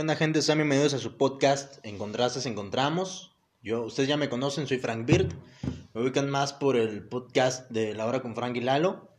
[0.00, 0.40] ¿Qué onda, gente?
[0.40, 3.36] Sean bienvenidos a su podcast Encontraste, Encontramos.
[3.62, 5.34] Yo, ustedes ya me conocen, soy Frank Bird.
[5.92, 9.14] Me ubican más por el podcast de La Hora con Frank y Lalo.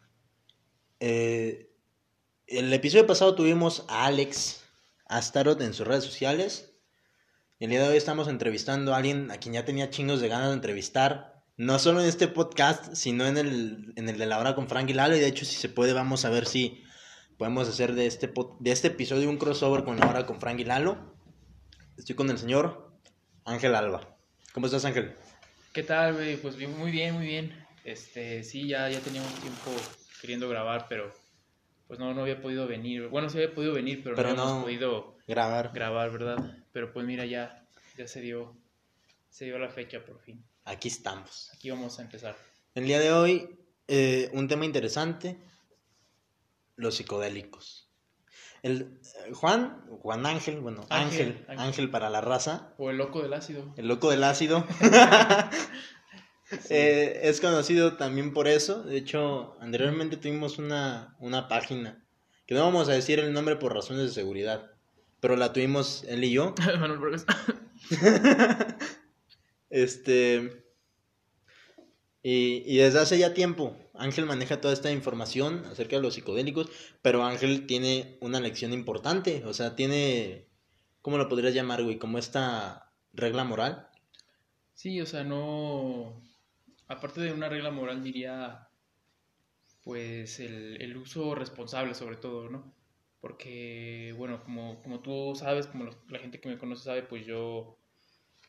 [0.99, 1.71] Eh,
[2.47, 4.63] el episodio pasado tuvimos a Alex
[5.05, 6.73] Astaroth en sus redes sociales.
[7.59, 10.47] El día de hoy estamos entrevistando a alguien a quien ya tenía chingos de ganas
[10.47, 11.43] de entrevistar.
[11.57, 14.89] No solo en este podcast, sino en el, en el de La Hora con Frank
[14.89, 15.15] y Lalo.
[15.15, 16.83] Y de hecho, si se puede, vamos a ver si
[17.41, 20.99] podemos hacer de este, de este episodio un crossover con ahora con Frank y Lalo.
[21.97, 22.91] Estoy con el señor
[23.45, 24.15] Ángel Alba.
[24.53, 25.15] ¿Cómo estás, Ángel?
[25.73, 26.37] ¿Qué tal, güey?
[26.37, 27.51] Pues muy bien, muy bien.
[27.83, 29.71] Este, sí, ya, ya teníamos tiempo
[30.21, 31.11] queriendo grabar, pero
[31.87, 33.07] pues no, no había podido venir.
[33.07, 35.71] Bueno, sí había podido venir, pero, no habíamos podido grabar.
[35.73, 36.37] Grabar, ¿verdad?
[36.71, 37.65] Pero pues mira, ya,
[37.97, 38.55] ya se dio,
[39.31, 40.45] se dio la fecha por fin.
[40.65, 41.49] Aquí estamos.
[41.55, 42.35] Aquí vamos a empezar.
[42.75, 43.49] El día de hoy,
[43.87, 45.39] eh, un tema interesante,
[46.81, 47.89] los psicodélicos.
[48.63, 52.73] El eh, Juan, Juan Ángel, bueno, Ángel, Ángel, para la raza.
[52.77, 53.73] O el loco del ácido.
[53.77, 54.65] El loco del ácido.
[56.69, 58.83] Eh, es conocido también por eso.
[58.83, 62.03] De hecho, anteriormente tuvimos una, una página,
[62.45, 64.69] que no vamos a decir el nombre por razones de seguridad,
[65.21, 66.53] pero la tuvimos él y yo.
[69.69, 70.65] este...
[72.21, 76.69] Y, y desde hace ya tiempo Ángel maneja toda esta información acerca de los psicodélicos,
[77.03, 80.47] pero Ángel tiene una lección importante, o sea, tiene,
[81.01, 81.99] ¿cómo lo podrías llamar, güey?
[81.99, 83.87] Como esta regla moral.
[84.73, 86.19] Sí, o sea, no,
[86.87, 88.67] aparte de una regla moral diría,
[89.83, 92.73] pues, el, uso responsable sobre todo, ¿no?
[93.19, 97.77] Porque, bueno, como, como tú sabes, como la gente que me conoce sabe, pues yo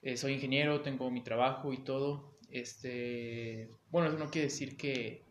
[0.00, 2.39] eh, soy ingeniero, tengo mi trabajo y todo.
[2.48, 5.27] Este, bueno, eso no quiere decir que,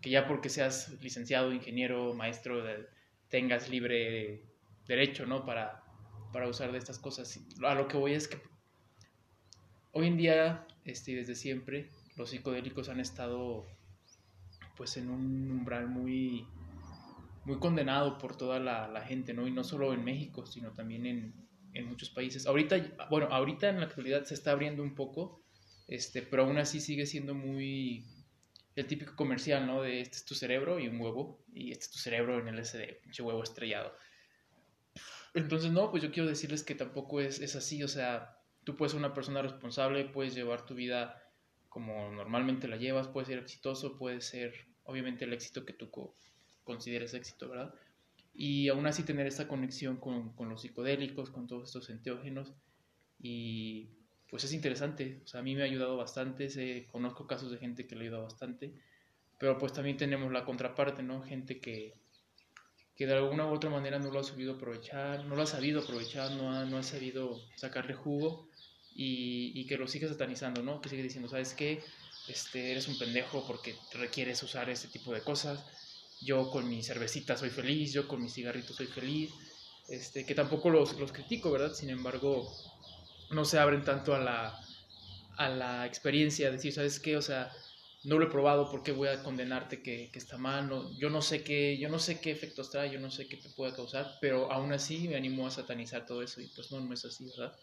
[0.00, 2.62] que ya porque seas licenciado, ingeniero, maestro,
[3.28, 4.44] tengas libre
[4.86, 5.44] derecho, ¿no?
[5.44, 5.82] Para,
[6.32, 7.40] para usar de estas cosas.
[7.64, 8.40] A lo que voy es que
[9.92, 13.66] hoy en día, este, desde siempre, los psicodélicos han estado
[14.76, 16.46] pues en un umbral muy,
[17.44, 19.48] muy condenado por toda la, gente, ¿no?
[19.48, 21.34] Y no solo en México, sino también en,
[21.72, 22.46] en, muchos países.
[22.46, 22.76] Ahorita,
[23.10, 25.42] bueno, ahorita en la actualidad se está abriendo un poco,
[25.88, 28.06] este, pero aún así sigue siendo muy,
[28.80, 29.82] el típico comercial, ¿no?
[29.82, 32.64] De este es tu cerebro y un huevo, y este es tu cerebro en el
[32.64, 33.92] SD, pinche huevo estrellado.
[35.34, 38.92] Entonces, no, pues yo quiero decirles que tampoco es, es así, o sea, tú puedes
[38.92, 41.20] ser una persona responsable, puedes llevar tu vida
[41.68, 45.90] como normalmente la llevas, puedes ser exitoso, puedes ser, obviamente, el éxito que tú
[46.62, 47.74] consideres éxito, ¿verdad?
[48.32, 52.54] Y aún así tener esta conexión con, con los psicodélicos, con todos estos enteógenos,
[53.20, 53.90] y
[54.30, 55.20] pues es interesante.
[55.24, 56.50] O sea, a mí me ha ayudado bastante.
[56.50, 58.72] Sé, conozco casos de gente que le ha ayudado bastante.
[59.38, 61.22] Pero pues también tenemos la contraparte, ¿no?
[61.22, 61.94] Gente que,
[62.96, 65.80] que de alguna u otra manera no lo ha sabido aprovechar, no lo ha sabido
[65.80, 68.48] aprovechar, no ha, no ha sabido sacarle jugo
[68.94, 70.80] y, y, que lo sigue satanizando, ¿no?
[70.80, 71.80] Que sigue diciendo, ¿sabes qué?
[72.26, 75.64] Este, eres un pendejo porque requieres usar este tipo de cosas.
[76.20, 79.30] Yo con mi cervecita soy feliz, yo con mis cigarritos soy feliz.
[79.88, 81.72] Este, que tampoco los, los critico, ¿verdad?
[81.72, 82.52] Sin embargo,
[83.30, 84.60] no se abren tanto a la,
[85.36, 87.16] a la experiencia, decir, ¿sabes qué?
[87.16, 87.52] O sea,
[88.04, 90.70] no lo he probado, ¿por qué voy a condenarte que, que está mal?
[90.98, 93.48] yo, no sé qué, yo no sé qué efectos trae, yo no sé qué te
[93.50, 96.94] puede causar, pero aún así me animo a satanizar todo eso y pues no, no
[96.94, 97.56] es así, ¿verdad?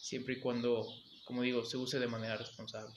[0.00, 0.86] Siempre y cuando,
[1.24, 2.94] como digo, se use de manera responsable.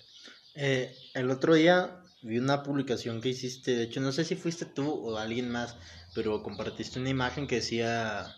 [0.53, 4.65] Eh, el otro día vi una publicación que hiciste, de hecho no sé si fuiste
[4.65, 5.75] tú o alguien más,
[6.13, 8.35] pero compartiste una imagen que decía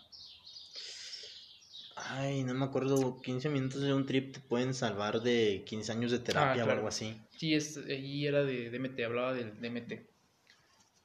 [2.06, 6.10] Ay, no me acuerdo, 15 minutos de un trip te pueden salvar de 15 años
[6.10, 7.18] de terapia ah, o algo así.
[7.30, 10.06] Sí, es, y era de DMT, hablaba del DMT.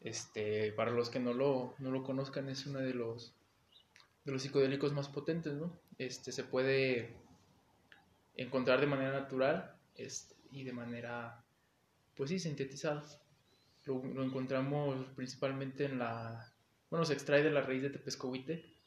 [0.02, 3.34] Este, para los que no lo, no lo conozcan, es uno de los,
[4.26, 5.80] de los psicodélicos más potentes, ¿no?
[5.98, 7.16] Este, se puede
[8.36, 11.44] encontrar de manera natural este, y de manera,
[12.16, 13.06] pues sí, sintetizada.
[13.86, 16.54] Lo, lo encontramos principalmente en la,
[16.90, 18.79] bueno, se extrae de la raíz de tepescohuite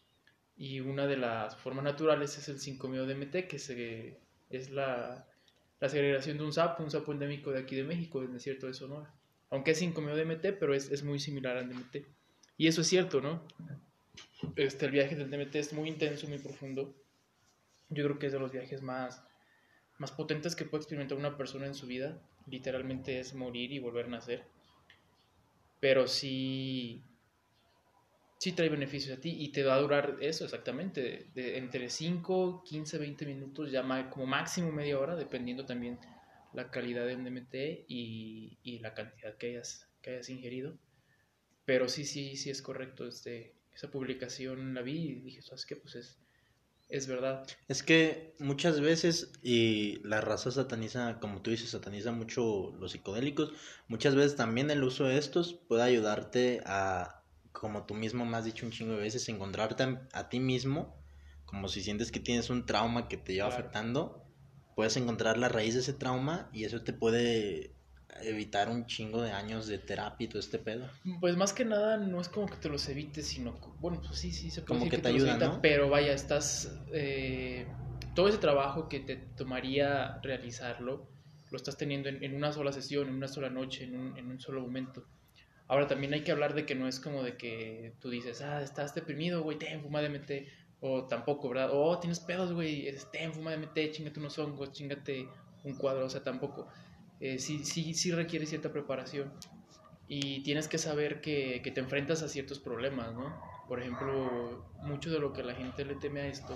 [0.56, 4.18] y una de las formas naturales es el 5-MeO-DMT, que se,
[4.50, 5.26] es la,
[5.80, 8.74] la, segregación de un sapo, un sapo endémico de aquí de México, del desierto de
[8.74, 9.12] Sonora.
[9.50, 11.96] Aunque es 5-MeO-DMT, pero es, es, muy similar al DMT.
[12.58, 13.42] Y eso es cierto, ¿no?
[14.56, 16.94] Este, el viaje del DMT es muy intenso, muy profundo.
[17.88, 19.22] Yo creo que es de los viajes más,
[19.98, 22.20] más potentes que puede experimentar una persona en su vida.
[22.46, 24.44] Literalmente es morir y volver a nacer.
[25.80, 27.02] Pero sí,
[28.42, 32.64] sí trae beneficios a ti y te va a durar eso exactamente, de, entre 5,
[32.66, 36.00] 15, 20 minutos, ya como máximo media hora, dependiendo también
[36.52, 37.54] la calidad del DMT
[37.86, 40.76] y, y, la cantidad que hayas, que hayas ingerido.
[41.66, 43.06] Pero sí, sí, sí es correcto.
[43.06, 45.76] Este, esa publicación la vi y dije, ¿sabes qué?
[45.76, 46.18] Pues es,
[46.88, 47.46] es verdad.
[47.68, 53.52] Es que muchas veces, y la raza sataniza, como tú dices, sataniza mucho los psicodélicos,
[53.86, 57.21] muchas veces también el uso de estos puede ayudarte a,
[57.52, 60.96] como tú mismo me has dicho un chingo de veces, encontrarte a, ti mismo,
[61.44, 64.26] como si sientes que tienes un trauma que te lleva afectando,
[64.74, 67.74] puedes encontrar la raíz de ese trauma y eso te puede
[68.22, 70.88] evitar un chingo de años de terapia y todo este pedo.
[71.20, 74.32] Pues más que nada no es como que te los evites, sino, bueno, pues sí,
[74.32, 75.60] sí, se puede como que, te, ayuda, ¿no?
[75.62, 77.66] pero vaya, estás, eh,
[78.14, 81.08] todo ese trabajo que te tomaría realizarlo,
[81.50, 84.40] lo estás teniendo en, una sola sesión, en una sola noche, en un, en un
[84.40, 85.06] solo momento.
[85.72, 88.60] Ahora también hay que hablar de que no es como de que tú dices, ah,
[88.60, 90.46] estás deprimido, güey, ten, fuma DMT,
[90.80, 91.70] o tampoco, ¿verdad?
[91.72, 95.26] O oh, tienes pedos, güey, ten, fuma DMT, chingate unos hongos, chingate
[95.64, 96.68] un cuadro, o sea, tampoco
[97.20, 99.32] eh, sí, sí, sí requiere cierta preparación
[100.08, 103.34] y tienes que saber que, que, te enfrentas a ciertos problemas, ¿no?
[103.66, 106.54] Por ejemplo, mucho de lo que la gente le teme a esto,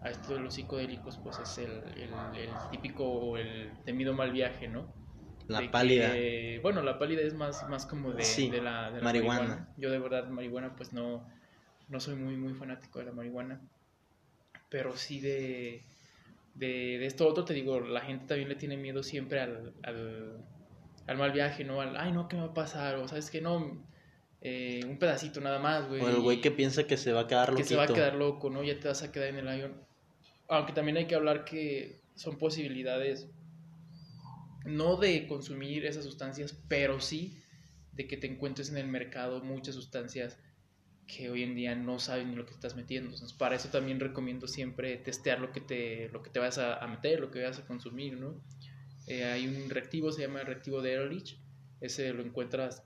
[0.00, 4.30] a esto de los psicodélicos, pues es el, el, el típico o el temido mal
[4.30, 5.07] viaje, ¿no?
[5.48, 6.14] La pálida.
[6.62, 9.68] bueno, la pálida es más, más como de, de, la, de la marihuana.
[9.76, 11.26] Yo de verdad marihuana pues no,
[11.88, 13.60] no soy muy, muy fanático de la marihuana,
[14.68, 15.84] pero sí de
[16.58, 21.32] de, esto otro, te digo, la gente también le tiene miedo siempre al, al, mal
[21.32, 21.80] viaje, ¿no?
[21.80, 22.96] Al, ay, no, ¿qué me va a pasar?
[22.96, 23.84] O sabes que no,
[24.40, 26.00] eh, un pedacito nada más, güey.
[26.00, 27.58] O el güey que piensa que se va a quedar loco.
[27.58, 28.62] Que se va a quedar loco, ¿no?
[28.64, 29.74] Ya te vas a quedar en el avión.
[30.48, 33.28] Aunque también hay que hablar que son posibilidades,
[34.68, 37.40] no de consumir esas sustancias, pero sí
[37.92, 40.38] de que te encuentres en el mercado muchas sustancias
[41.08, 43.10] que hoy en día no saben ni lo que estás metiendo.
[43.10, 46.86] Entonces, para eso también recomiendo siempre testear lo que te, lo que te vas a,
[46.86, 48.40] meter, lo que vas a consumir, ¿no?
[49.06, 51.38] Eh, hay un reactivo, se llama el reactivo de Ehrlich,
[51.80, 52.82] ese lo encuentras,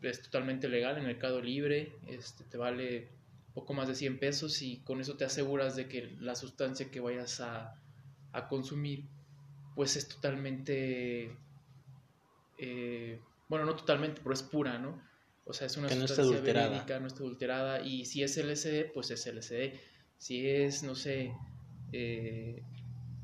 [0.00, 3.08] es totalmente legal en Mercado Libre, este, te vale
[3.52, 7.00] poco más de 100 pesos y con eso te aseguras de que la sustancia que
[7.00, 7.74] vayas a,
[8.32, 9.04] a consumir,
[9.76, 11.36] pues es totalmente,
[12.58, 15.00] eh, bueno, no totalmente, pero es pura, ¿no?
[15.44, 17.82] O sea, es una sustancia no verídica, no está adulterada.
[17.82, 19.78] Y si es LSD, pues es LSD.
[20.18, 21.30] Si es, no sé,
[21.92, 22.62] eh,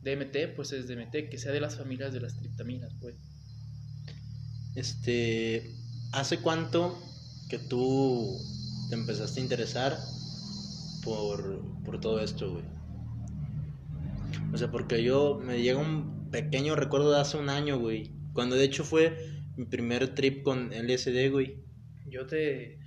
[0.02, 3.16] DMT, pues es DMT, que sea de las familias de las triptaminas, pues.
[4.76, 5.74] Este,
[6.12, 7.02] ¿hace cuánto
[7.48, 8.38] que tú
[8.90, 9.98] te empezaste a interesar
[11.02, 12.64] por, por todo esto, güey?
[14.52, 18.10] O sea, porque yo me llega un pequeño recuerdo de hace un año, güey.
[18.32, 19.16] Cuando de hecho fue
[19.56, 21.62] mi primer trip con LSD, güey
[22.12, 22.78] yo te,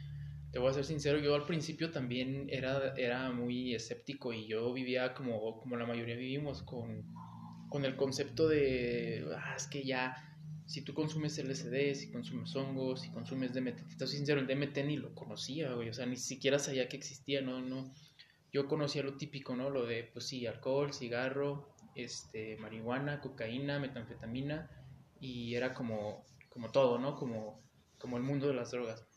[0.52, 4.72] te voy a ser sincero, yo al principio también era, era muy escéptico y yo
[4.72, 7.04] vivía como, como la mayoría vivimos con,
[7.70, 10.16] con el concepto de, ah, es que ya,
[10.68, 14.78] si tú consumes LSD, si consumes hongos, si consumes DMT, te estoy sincero, el DMT
[14.86, 17.92] ni lo conocía, güey, o sea, ni siquiera sabía que existía, no, no,
[18.54, 19.70] yo conocía lo típico, ¿no?
[19.70, 24.70] Lo de, pues sí, alcohol, cigarro, este, marihuana, cocaína, metanfetamina,
[25.20, 27.16] y era como, como todo, ¿no?
[27.16, 27.64] Como,
[27.98, 29.08] como el mundo de las drogas.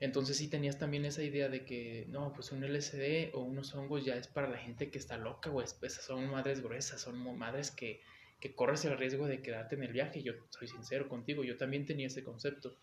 [0.00, 4.04] Entonces sí tenías también esa idea de que, no, pues un LSD o unos hongos
[4.04, 5.64] ya es para la gente que está loca, güey.
[5.64, 8.00] Esas son madres gruesas, son madres que,
[8.40, 10.20] que corres el riesgo de quedarte en el viaje.
[10.20, 12.76] Yo soy sincero contigo, yo también tenía ese concepto.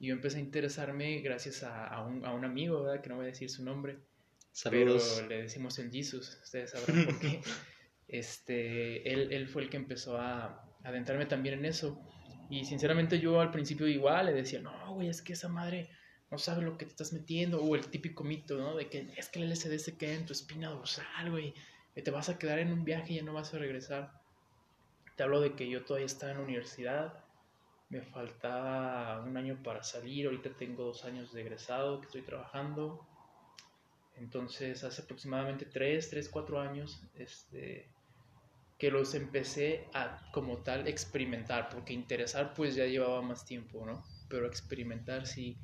[0.00, 3.00] Y yo empecé a interesarme gracias a, a, un, a un, amigo, ¿verdad?
[3.00, 3.98] Que no voy a decir su nombre.
[4.50, 5.12] Saludos.
[5.18, 7.40] Pero le decimos el Jesus, ustedes sabrán por qué.
[8.14, 12.00] Este, él, él fue el que empezó a adentrarme también en eso.
[12.48, 15.90] Y sinceramente yo al principio igual le decía, no, güey, es que esa madre
[16.30, 18.76] no sabe lo que te estás metiendo, o el típico mito, ¿no?
[18.76, 21.54] De que es que el LSD se queda en tu espina dorsal, güey,
[21.94, 24.12] te vas a quedar en un viaje y ya no vas a regresar.
[25.16, 27.24] Te hablo de que yo todavía estaba en la universidad,
[27.88, 33.04] me faltaba un año para salir, ahorita tengo dos años de egresado que estoy trabajando.
[34.16, 37.88] Entonces, hace aproximadamente tres, tres, cuatro años, este,
[38.78, 44.04] que los empecé a como tal experimentar, porque interesar pues ya llevaba más tiempo, ¿no?
[44.28, 45.56] Pero experimentar sí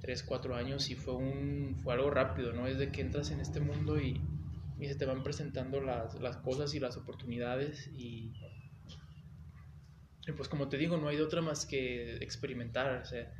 [0.00, 2.66] 3, 4 años y fue, un, fue algo rápido, ¿no?
[2.66, 4.20] Es de que entras en este mundo y,
[4.78, 8.32] y se te van presentando las, las, cosas y las oportunidades y,
[10.26, 13.32] y, pues como te digo, no hay de otra más que experimentar, o sea,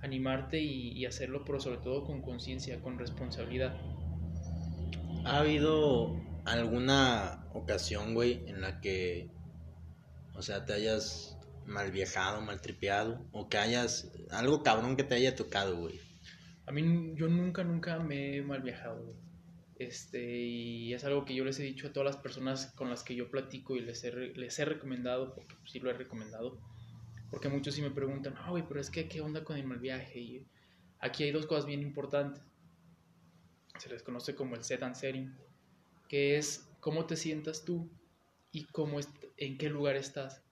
[0.00, 3.74] animarte y, y hacerlo, pero sobre todo con conciencia, con responsabilidad.
[5.24, 9.30] ¿Ha habido alguna ocasión, güey, en la que,
[10.34, 15.14] o sea, te hayas mal viajado, mal tripeado, o que hayas algo cabrón que te
[15.14, 16.00] haya tocado, güey?
[16.66, 19.14] A mí, yo nunca, nunca me he mal viajado,
[19.78, 23.02] Este, y es algo que yo les he dicho a todas las personas con las
[23.02, 26.60] que yo platico y les he, les he recomendado, porque sí lo he recomendado,
[27.30, 29.78] porque muchos sí me preguntan, ah, güey, pero es que, ¿qué onda con el mal
[29.78, 30.18] viaje?
[30.20, 30.46] Y
[30.98, 32.42] aquí hay dos cosas bien importantes.
[33.78, 35.34] Se les conoce como el set and setting,
[36.08, 37.90] que es cómo te sientas tú
[38.52, 38.98] y cómo
[39.36, 40.42] en qué lugar estás.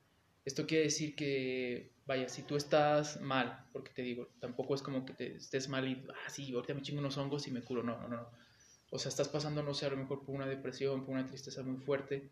[0.45, 5.05] Esto quiere decir que, vaya, si tú estás mal, porque te digo, tampoco es como
[5.05, 7.83] que te estés mal y, ah, sí, ahorita me chingo unos hongos y me curo,
[7.83, 8.31] no, no, no.
[8.91, 11.63] O sea, estás pasando, no sé, a lo mejor por una depresión, por una tristeza
[11.63, 12.31] muy fuerte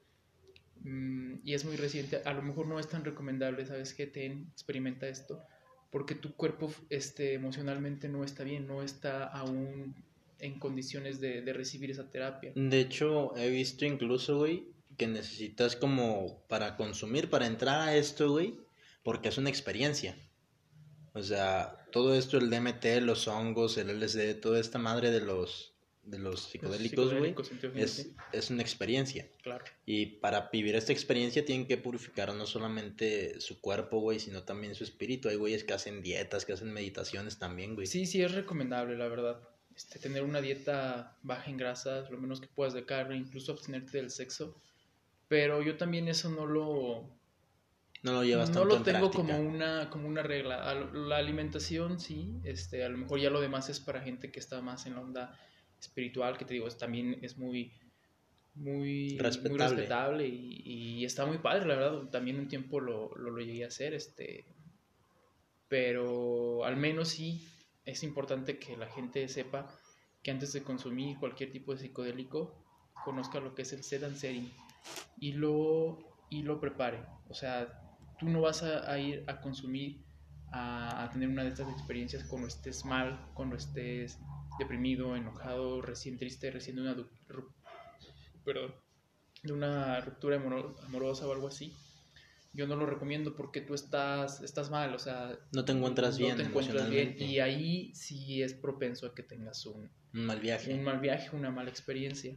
[0.81, 4.07] mm, y es muy reciente, a lo mejor no es tan recomendable, ¿sabes qué?
[4.07, 5.43] Ten, experimenta esto,
[5.91, 9.95] porque tu cuerpo este, emocionalmente no está bien, no está aún
[10.39, 12.53] en condiciones de, de recibir esa terapia.
[12.55, 14.67] De hecho, he visto incluso, güey,
[14.97, 18.59] que necesitas como para consumir, para entrar a esto, güey,
[19.03, 20.17] porque es una experiencia.
[21.13, 25.73] O sea, todo esto, el DMT, los hongos, el LSD, toda esta madre de los
[26.07, 27.35] de los psicodélicos, güey,
[27.75, 29.29] es, es, una experiencia.
[29.43, 29.65] Claro.
[29.87, 34.77] Y para vivir esta experiencia tienen que purificar no solamente su cuerpo, güey, sino también
[34.77, 35.29] su espíritu.
[35.29, 37.89] Hay güeyes que hacen dietas, que hacen meditaciones también, güey.
[37.89, 39.41] Sí, sí, es recomendable, la verdad.
[39.77, 43.99] Este, tener una dieta baja en grasas, lo menos que puedas de carne, incluso abstenerte
[43.99, 44.57] del sexo,
[45.29, 47.15] pero yo también eso no lo...
[48.03, 50.75] No lo llevas No lo tengo como una, como una regla.
[50.93, 54.63] La alimentación sí, este, a lo mejor ya lo demás es para gente que está
[54.63, 55.39] más en la onda
[55.79, 57.73] espiritual, que te digo, también es muy,
[58.55, 62.09] muy respetable, y, está muy padre, la verdad.
[62.11, 64.47] También un tiempo lo, lo, lo, llegué a hacer, este,
[65.69, 67.47] pero al menos sí
[67.87, 69.69] es importante que la gente sepa
[70.23, 72.63] que antes de consumir cualquier tipo de psicodélico,
[73.05, 74.53] conozca lo que es el sedan setting
[75.21, 77.05] y lo, y lo prepare.
[77.29, 77.81] O sea,
[78.19, 80.05] tú no vas a, ir a consumir,
[80.53, 84.19] a, tener una de estas experiencias cuando estés mal, cuando estés
[84.59, 87.05] deprimido, enojado, recién triste, recién de una, de
[89.53, 91.73] una ruptura amorosa o algo así.
[92.57, 95.39] Yo no lo recomiendo porque tú estás, estás mal, o sea...
[95.53, 96.31] No te encuentras bien.
[96.31, 100.41] No te encuentras bien y ahí sí es propenso a que tengas un, un mal
[100.41, 100.73] viaje.
[100.73, 102.35] Un mal viaje, una mala experiencia.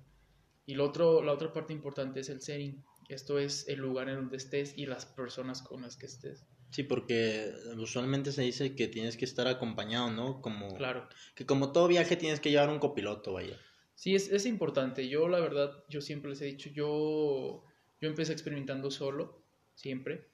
[0.66, 2.84] Y lo otro, la otra parte importante es el setting.
[3.08, 6.46] Esto es el lugar en donde estés y las personas con las que estés.
[6.72, 10.42] Sí, porque usualmente se dice que tienes que estar acompañado, ¿no?
[10.42, 11.10] Como, claro.
[11.34, 13.58] Que como todo viaje tienes que llevar un copiloto, vaya.
[13.96, 15.10] Sí, es, es importante.
[15.10, 17.64] Yo, la verdad, yo siempre les he dicho, yo,
[18.00, 19.39] yo empecé experimentando solo,
[19.80, 20.28] siempre,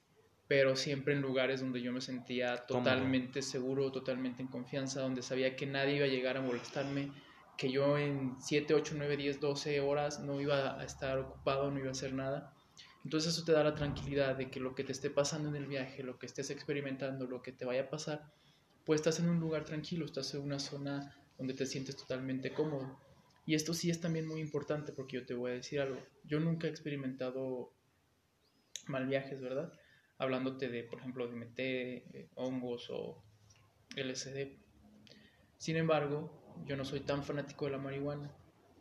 [0.48, 5.54] pero siempre en lugares donde yo me sentía totalmente seguro, totalmente en confianza, donde sabía
[5.54, 7.12] que nadie iba a llegar a molestarme,
[7.56, 11.78] que yo en 7, 8, 9, 10, 12 horas no iba a estar ocupado, no
[11.78, 12.52] iba a hacer nada.
[13.04, 15.66] Entonces eso te da la tranquilidad de que lo que te esté pasando en el
[15.66, 18.32] viaje, lo que estés experimentando, lo que te vaya a pasar,
[18.84, 22.98] pues estás en un lugar tranquilo, estás en una zona donde te sientes totalmente cómodo.
[23.46, 26.00] Y esto sí es también muy importante porque yo te voy a decir algo.
[26.24, 27.75] Yo nunca he experimentado
[28.86, 29.72] mal viajes, ¿verdad?
[30.18, 33.22] Hablándote de, por ejemplo, de MT, eh, hongos o
[33.96, 34.58] LSD.
[35.58, 36.30] Sin embargo,
[36.64, 38.34] yo no soy tan fanático de la marihuana.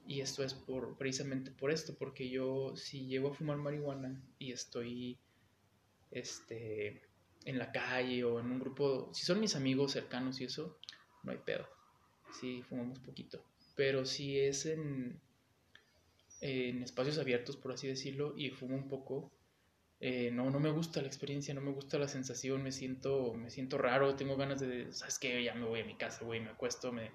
[0.07, 4.51] Y esto es por, precisamente por esto, porque yo si llego a fumar marihuana y
[4.51, 5.17] estoy
[6.11, 7.01] este,
[7.45, 10.77] en la calle o en un grupo, si son mis amigos cercanos y eso,
[11.23, 11.67] no hay pedo.
[12.39, 13.43] Si fumamos poquito.
[13.75, 15.19] Pero si es en,
[16.41, 19.31] en espacios abiertos, por así decirlo, y fumo un poco,
[20.07, 23.49] eh, no, no me gusta la experiencia, no me gusta la sensación, me siento, me
[23.49, 25.43] siento raro, tengo ganas de, ¿sabes qué?
[25.43, 27.09] Ya me voy a mi casa, güey, me acuesto, me,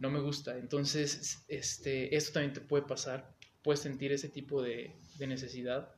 [0.00, 0.58] no me gusta.
[0.58, 3.36] Entonces, este, esto también te puede pasar.
[3.62, 5.94] Puedes sentir ese tipo de, necesidad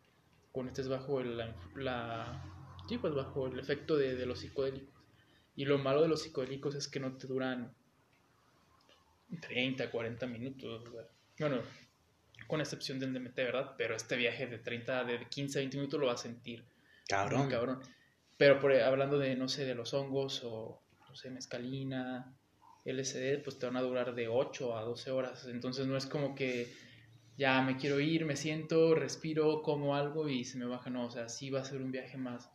[0.53, 1.39] cuando estés bajo el,
[1.75, 2.45] la,
[3.01, 5.03] pues bajo el efecto de, los psicodélicos.
[5.57, 7.75] Y lo malo de los psicodélicos es que no te duran
[9.41, 10.85] 30, 40 minutos.
[11.39, 11.63] Bueno,
[12.51, 13.75] con excepción del DMT, ¿verdad?
[13.79, 16.65] Pero este viaje de 30, de 15 a 20 minutos lo vas a sentir.
[17.09, 17.49] Cabrón.
[17.49, 17.81] cabrón.
[18.37, 22.35] Pero por, hablando de, no sé, de los hongos o, no sé, mezcalina,
[22.85, 25.47] LSD pues te van a durar de 8 a 12 horas.
[25.47, 26.73] Entonces no es como que
[27.37, 30.91] ya me quiero ir, me siento, respiro, como algo y se me baja.
[30.91, 32.51] No, o sea, sí va a ser un viaje más,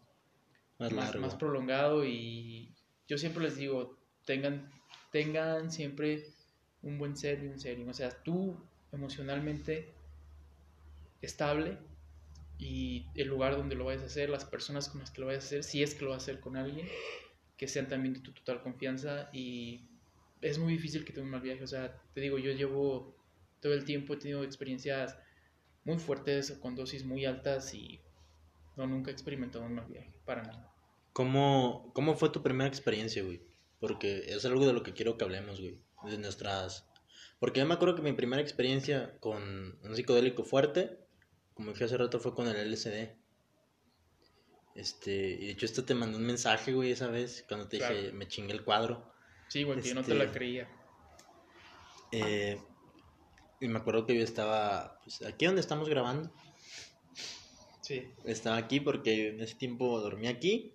[0.77, 2.73] más, prolongado y
[3.07, 4.69] yo siempre les digo, tengan,
[5.11, 6.25] tengan siempre
[6.81, 7.89] un buen ser y un setting.
[7.89, 8.57] O sea, tú
[8.91, 9.93] emocionalmente
[11.21, 11.77] estable
[12.57, 15.43] y el lugar donde lo vayas a hacer, las personas con las que lo vayas
[15.43, 16.87] a hacer, si es que lo vas a hacer con alguien,
[17.57, 19.81] que sean también de tu total confianza y
[20.41, 21.63] es muy difícil que tenga un mal viaje.
[21.63, 23.15] O sea, te digo, yo llevo
[23.61, 25.17] todo el tiempo, he tenido experiencias
[25.83, 27.99] muy fuertes con dosis muy altas y
[28.75, 30.71] no, nunca he experimentado un mal viaje, para nada.
[31.13, 33.41] ¿Cómo, cómo fue tu primera experiencia, güey?
[33.79, 35.77] Porque es algo de lo que quiero que hablemos, güey.
[36.03, 36.85] De nuestras...
[37.39, 40.99] Porque yo me acuerdo que mi primera experiencia con un psicodélico fuerte,
[41.53, 43.15] como dije hace rato, fue con el LSD.
[44.75, 48.11] Este, y de hecho, esto te mandó un mensaje, güey, esa vez, cuando te dije,
[48.11, 49.13] me chingué el cuadro.
[49.47, 50.69] Sí, güey, yo no te la este, creía.
[52.11, 52.59] Eh,
[53.61, 56.29] Y me acuerdo que yo estaba, pues, aquí donde estamos grabando.
[57.81, 58.11] Sí.
[58.25, 60.73] Estaba aquí porque en ese tiempo dormí aquí.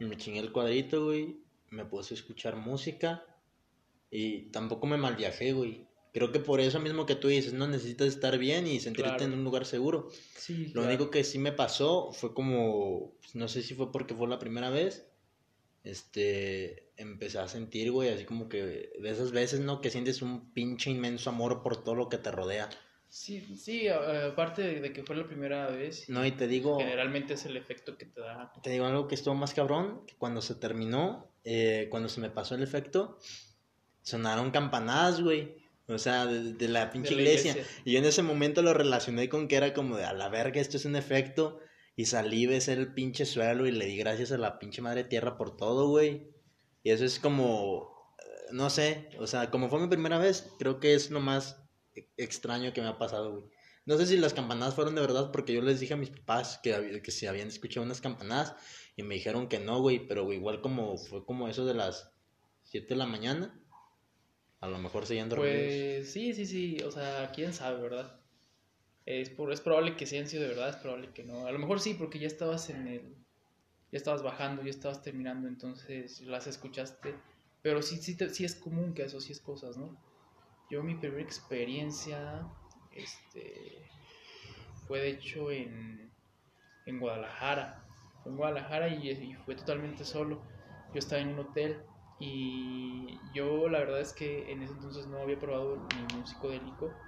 [0.00, 1.36] Y me chingué el cuadrito, güey.
[1.70, 3.24] Me puse a escuchar música.
[4.10, 5.86] Y tampoco me malviajé, güey.
[6.12, 9.24] Creo que por eso mismo que tú dices, no necesitas estar bien y sentirte Claro.
[9.26, 10.08] en un lugar seguro.
[10.36, 10.88] Sí, Lo claro.
[10.88, 14.40] único que sí me pasó fue como, pues, no sé si fue porque fue la
[14.40, 15.06] primera vez,
[15.84, 19.80] este, empecé a sentir, güey, así como que de esas veces, ¿no?
[19.80, 22.68] Que sientes un pinche inmenso amor por todo lo que te rodea.
[23.08, 26.78] Sí, sí, a- aparte de, de que fue la primera vez, No, y te digo,
[26.78, 28.52] generalmente es el efecto que te da.
[28.62, 32.30] te digo algo que estuvo más cabrón, que cuando se terminó, eh, cuando se me
[32.30, 33.18] pasó el efecto,
[34.02, 35.54] sonaron campanadas, güey.
[35.88, 37.50] O sea, de, de la pinche la iglesia.
[37.52, 37.72] iglesia.
[37.84, 40.60] Y yo en ese momento lo relacioné con que era como de a la verga,
[40.60, 41.58] esto es un efecto.
[41.96, 45.36] Y salí, besé el pinche suelo y le di gracias a la pinche madre tierra
[45.36, 46.30] por todo, güey.
[46.82, 50.80] Y eso es como, eh, no sé, o sea, como fue mi primera vez, creo
[50.80, 51.62] que es lo más
[51.94, 53.44] e- extraño que me ha pasado, güey.
[53.84, 56.60] No sé si las campanadas fueron de verdad, porque yo les dije a mis papás
[56.62, 58.54] que, que si habían escuchado unas campanadas
[58.96, 62.12] y me dijeron que no, güey, pero güey, igual como fue como eso de las
[62.62, 63.59] 7 de la mañana,
[64.60, 65.50] a lo mejor seguían dormidos.
[65.52, 68.20] Pues sí, sí, sí, o sea, quién sabe, ¿verdad?
[69.06, 71.46] Es, por, es probable que sí han sido de verdad, es probable que no.
[71.46, 73.16] A lo mejor sí, porque ya estabas en el...
[73.92, 77.14] Ya estabas bajando, ya estabas terminando, entonces las escuchaste.
[77.62, 79.96] Pero sí, sí, te- sí es común que asocies cosas, ¿no?
[80.70, 82.46] Yo mi primera experiencia,
[82.92, 83.90] este,
[84.86, 86.10] fue de hecho en,
[86.86, 87.84] en Guadalajara.
[88.22, 90.42] Fue en Guadalajara y fue totalmente solo.
[90.92, 91.82] Yo estaba en un hotel
[92.22, 97.02] y yo la verdad es que en ese entonces no había probado ningún psicodélico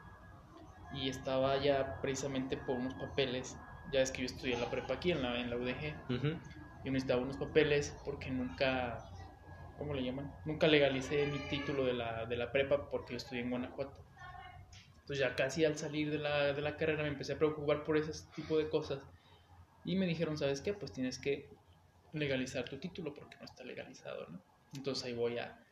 [0.91, 3.63] y estaba ya precisamente por unos papeles.
[3.85, 6.07] Ya es que yo estudié la prepa aquí en la, en la UDG.
[6.09, 6.29] Ujú.
[6.83, 9.13] Yo necesitaba unos papeles porque nunca,
[9.77, 10.35] ¿cómo le llaman?
[10.45, 14.03] Nunca legalicé mi título de la, de la prepa porque yo estudié en Guanajuato.
[15.01, 17.99] Entonces ya casi al salir de la, de la carrera me empecé a preocupar por
[17.99, 19.07] ese tipo de cosas.
[19.85, 20.73] Y me dijeron, ¿sabes qué?
[20.73, 21.51] Pues tienes que
[22.13, 24.43] legalizar tu título porque no está legalizado, ¿no?
[24.75, 25.65] Entonces ahí voy a,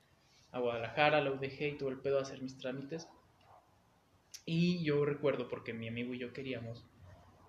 [0.53, 3.09] a Guadalajara, a la UDG y todo el pedo a hacer mis trámites.
[4.45, 6.85] Y yo recuerdo porque mi amigo y yo queríamos,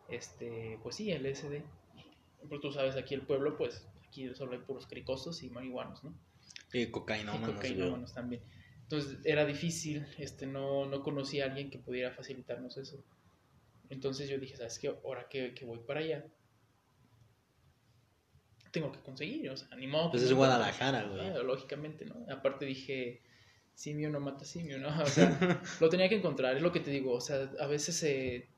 [0.10, 1.64] este, pues sí, el SD.
[2.50, 6.14] Pero tú sabes, aquí el pueblo, pues aquí solo hay puros cricosos y marihuanos, ¿no?
[6.74, 8.42] Y cocaína, y cocainómanos también.
[8.84, 13.04] Entonces era difícil, este, no, no conocía a alguien que pudiera facilitarnos eso.
[13.90, 14.88] Entonces yo dije, ¿sabes qué?
[14.88, 16.26] Ahora que, que voy para allá,
[18.71, 20.12] tengo que conseguir, o sea, ni modo.
[20.12, 21.27] Pues es Guadalajara, güey.
[21.27, 22.25] Ah, lógicamente, ¿no?
[22.29, 23.21] Aparte dije,
[23.73, 24.89] simio no mata simio, ¿no?
[25.01, 27.95] O sea, lo tenía que encontrar, es lo que te digo, o sea, a veces
[27.95, 28.49] se,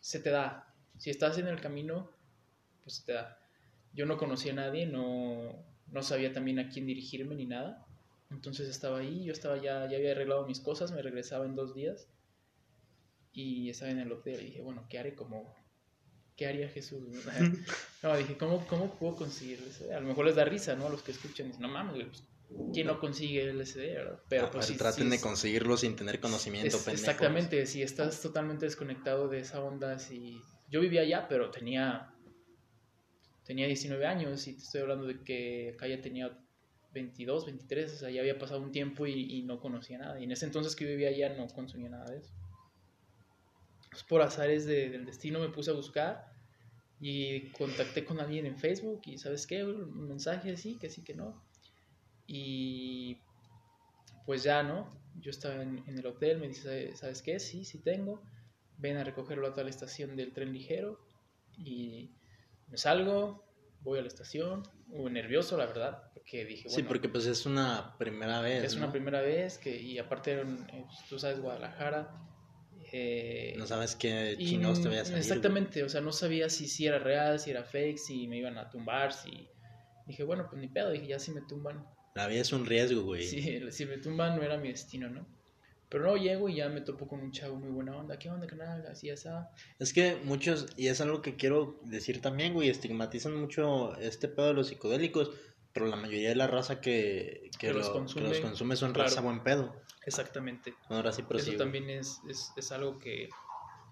[0.00, 0.74] se te da.
[0.98, 2.10] Si estás en el camino,
[2.82, 3.38] pues se te da.
[3.92, 7.86] Yo no conocía a nadie, no, no sabía también a quién dirigirme ni nada.
[8.30, 11.74] Entonces estaba ahí, yo estaba ya, ya había arreglado mis cosas, me regresaba en dos
[11.74, 12.08] días
[13.32, 15.54] y estaba en el hotel y dije, bueno, ¿qué haré como...
[16.40, 17.02] ¿Qué haría Jesús?
[18.02, 19.92] no, dije, ¿cómo, ¿cómo puedo conseguir LSD?
[19.92, 20.86] A lo mejor les da risa, ¿no?
[20.86, 22.24] A los que escuchan, dicen, no mames, güey, pues,
[22.72, 24.22] ¿quién no consigue el LSD, verdad?
[24.30, 26.88] Pero A pues sí, traten sí de conseguirlo sin tener conocimiento, es-.
[26.88, 32.14] Exactamente, si estás totalmente desconectado de esa onda, si yo vivía allá, pero tenía
[33.44, 36.38] tenía 19 años y te estoy hablando de que acá ya tenía
[36.92, 40.18] 22, 23, o sea, ya había pasado un tiempo y, y no conocía nada.
[40.18, 42.32] Y en ese entonces que vivía allá no consumía nada de eso.
[43.90, 46.29] Pues por azares de- del destino me puse a buscar
[47.00, 49.64] y contacté con alguien en Facebook y ¿sabes qué?
[49.64, 51.42] Un mensaje así, que sí, que no.
[52.26, 53.18] Y
[54.26, 55.00] pues ya, ¿no?
[55.18, 57.40] Yo estaba en, en el hotel, me dice, ¿sabes qué?
[57.40, 58.22] Sí, sí tengo.
[58.76, 61.00] Ven a recogerlo a tal estación del tren ligero.
[61.56, 62.10] Y
[62.68, 63.44] me salgo,
[63.80, 67.46] voy a la estación, muy nervioso, la verdad, porque dije, bueno, Sí, porque pues es
[67.46, 68.84] una primera vez, es ¿no?
[68.84, 72.29] una primera vez, que, y aparte, eh, pues, tú sabes, Guadalajara.
[72.92, 75.18] Eh, No sabes qué y, chingados te vaya a salir.
[75.20, 78.58] Exactamente, o sea, no sabía si, si era real, si era fake, si me iban
[78.58, 79.48] a tumbar, si...
[80.06, 83.02] Dije, bueno, pues ni pedo, dije, ya si me tumban, La vida es un riesgo,
[83.02, 83.22] güey.
[83.22, 85.26] si, si me tumban no era mi destino, ¿no?
[85.88, 88.46] Pero no, llego y ya me topo con un chavo muy buena onda, ¿qué onda,
[88.46, 88.86] canal?
[88.86, 89.28] Así, así.
[89.78, 94.48] Es que muchos, y es algo que quiero decir también, güey, estigmatizan mucho este pedo
[94.48, 95.30] de los psicodélicos,
[95.72, 98.76] pero la mayoría de la raza que, que, Que los lo- consume, que los consume
[98.76, 99.08] son claro.
[99.08, 99.80] raza buen pedo.
[100.04, 100.74] Exactamente.
[100.88, 103.28] Ahora sí, pero Eso también es, es, es algo que,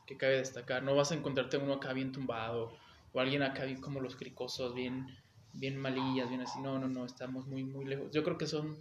[0.07, 0.83] que cabe destacar.
[0.83, 2.73] No vas a encontrarte uno acá bien tumbado
[3.13, 5.07] o alguien acá bien como los cricosos, bien,
[5.53, 6.61] bien malillas, bien así.
[6.61, 8.11] No, no, no, estamos muy, muy lejos.
[8.13, 8.79] Yo creo que son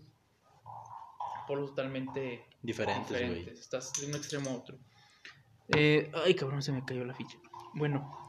[1.48, 3.60] polos totalmente Diferentes, diferentes.
[3.60, 4.78] Estás de un extremo a otro.
[5.70, 7.38] Eh, ay, cabrón, se me cayó la ficha.
[7.74, 8.28] Bueno,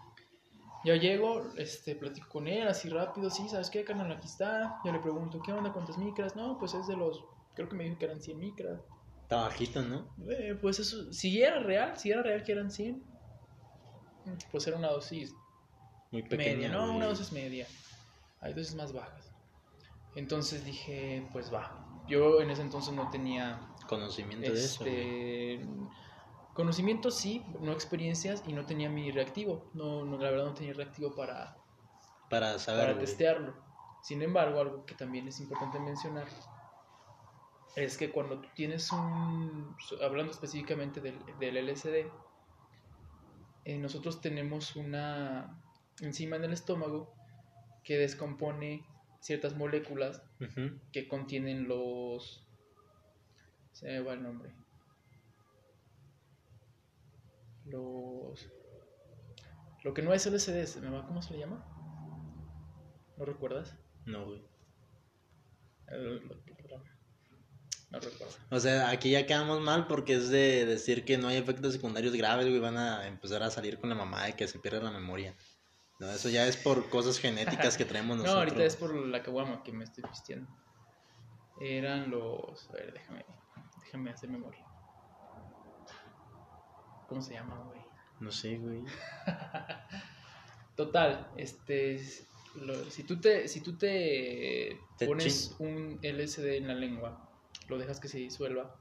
[0.84, 3.30] ya llego, este, platico con él así rápido.
[3.30, 4.12] Sí, ¿sabes qué, carnal?
[4.12, 4.80] Aquí está.
[4.84, 5.72] Ya le pregunto, ¿qué onda?
[5.72, 6.36] ¿Cuántas micras?
[6.36, 7.24] No, pues es de los.
[7.58, 8.80] Creo que me dijo que eran 100 micras.
[9.22, 10.14] Está bajito, ¿no?
[10.30, 13.02] Eh, pues eso, si era real, si era real que eran 100,
[14.52, 15.34] pues era una dosis
[16.12, 16.54] Muy pequeña.
[16.54, 17.66] media, no, una dosis media.
[18.40, 19.32] Hay dosis más bajas.
[20.14, 21.84] Entonces dije, pues va.
[22.06, 24.84] Yo en ese entonces no tenía Conocimiento de eso.
[24.84, 25.66] este
[26.54, 29.68] conocimientos sí, no experiencias y no tenía mi reactivo.
[29.74, 31.56] No, no la verdad no tenía reactivo para,
[32.30, 32.86] Para saber.
[32.86, 33.54] para testearlo.
[34.02, 36.26] Sin embargo, algo que también es importante mencionar
[37.84, 42.10] es que cuando tú tienes un, hablando específicamente del, del LSD,
[43.64, 45.60] eh, nosotros tenemos una
[46.00, 47.14] enzima en el estómago
[47.84, 48.84] que descompone
[49.20, 50.22] ciertas moléculas
[50.92, 52.46] que contienen los...
[53.72, 54.54] Se me va el nombre.
[57.66, 58.50] Los...
[59.84, 61.64] Lo que no es LSD, se me va, ¿cómo se le llama?
[63.16, 63.76] ¿No recuerdas?
[64.06, 64.42] No, güey.
[67.90, 68.34] No recuerdo.
[68.50, 72.14] O sea, aquí ya quedamos mal porque es de decir que no hay efectos secundarios
[72.14, 72.60] graves, güey.
[72.60, 75.34] Van a empezar a salir con la mamá de que se pierde la memoria.
[75.98, 78.44] No, eso ya es por cosas genéticas que traemos No, nosotros.
[78.44, 80.50] ahorita es por la caguama que me estoy vistiendo.
[81.60, 82.68] Eran los...
[82.70, 83.24] A ver, déjame,
[83.84, 84.64] déjame hacer memoria.
[87.08, 87.80] ¿Cómo se llama, güey?
[88.20, 88.84] No sé, güey.
[90.76, 92.00] Total, este,
[92.54, 97.27] lo- si tú te, si tú te, Te pones un LSD en la lengua,
[97.68, 98.76] lo dejas que se disuelva,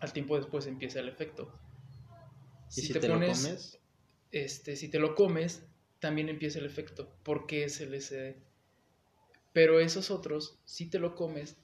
[0.00, 1.52] al tiempo después empieza el efecto.
[2.76, 3.78] ¿Y si te, lo comes?
[4.32, 5.64] este, si te lo comes,
[6.00, 8.36] también empieza el efecto, porque es LSD.
[9.52, 11.56] Pero esos otros, si te lo comes,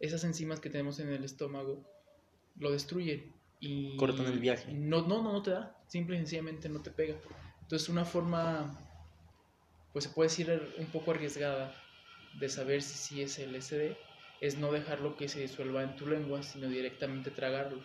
[0.00, 1.84] esas enzimas que tenemos en el estómago
[2.56, 4.72] lo destruyen y Cortan el viaje.
[4.72, 7.16] No, no, no, no te da, simple y sencillamente no te pega.
[7.62, 8.78] Entonces una forma,
[9.92, 11.74] pues se puede decir un poco arriesgada
[12.38, 13.96] de saber si sí es LSD,
[14.46, 17.82] es no dejarlo que se disuelva en tu lengua, sino directamente tragarlo.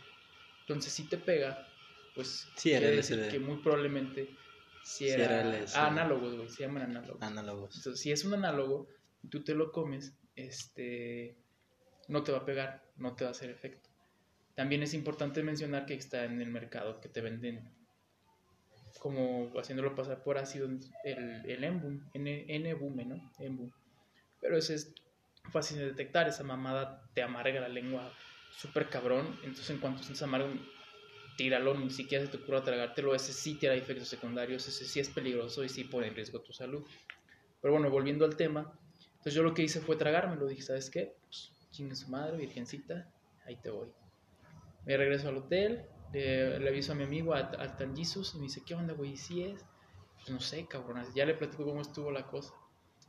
[0.61, 1.67] Entonces si te pega,
[2.15, 4.29] pues Sí, quiere decir que muy probablemente
[4.83, 5.77] si Sí era, era LSD.
[5.77, 7.21] Ah, análogos, güey, se llaman análogos.
[7.21, 7.75] Análogos.
[7.77, 8.87] Entonces, si es un análogo
[9.21, 11.37] y tú te lo comes, este,
[12.07, 13.89] no te va a pegar, no te va a hacer efecto.
[14.55, 17.71] También es importante mencionar que está en el mercado que te venden
[18.99, 23.31] como haciéndolo pasar por ácido el, el Embum, N, N-Bume, ¿no?
[23.39, 23.71] Embum.
[24.41, 24.93] Pero ese es
[25.51, 28.11] fácil de detectar, esa mamada te amarga la lengua
[28.51, 30.49] súper cabrón, entonces en cuanto sientes amargo,
[31.37, 35.09] tíralo, ni siquiera se te ocurra tragártelo, ese sí tiene efectos secundarios, ese sí es
[35.09, 36.85] peligroso y sí pone en riesgo tu salud.
[37.61, 38.77] Pero bueno, volviendo al tema,
[39.11, 41.15] entonces yo lo que hice fue tragármelo, dije, ¿sabes qué?
[41.25, 43.09] Pues chingue su madre, virgencita,
[43.45, 43.89] ahí te voy.
[44.85, 48.63] Me regreso al hotel, le, aviso a mi amigo, al Tan Jesus, y me dice,
[48.65, 49.15] ¿qué onda, güey?
[49.17, 49.65] ¿Sí es?
[50.15, 52.53] Pues no sé, cabrón, ya le platico cómo estuvo la cosa.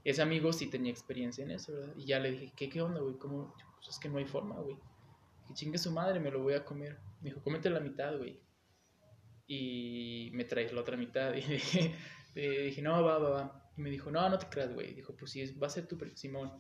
[0.05, 1.95] Ese amigo sí tenía experiencia en eso, ¿verdad?
[1.97, 3.19] Y ya le dije, ¿qué, qué onda, güey?
[3.19, 3.55] ¿Cómo?
[3.77, 4.77] Pues es que no hay forma, güey.
[5.47, 6.99] Que chingue su madre, me lo voy a comer.
[7.21, 8.41] Me dijo, cómete la mitad, güey.
[9.47, 11.35] Y me traes la otra mitad.
[11.35, 11.95] Y le dije,
[12.35, 13.71] dije, no, va, va, va.
[13.77, 14.95] Y me dijo, no, no te creas, güey.
[14.95, 16.53] Dijo, pues sí, va a ser tu Simón.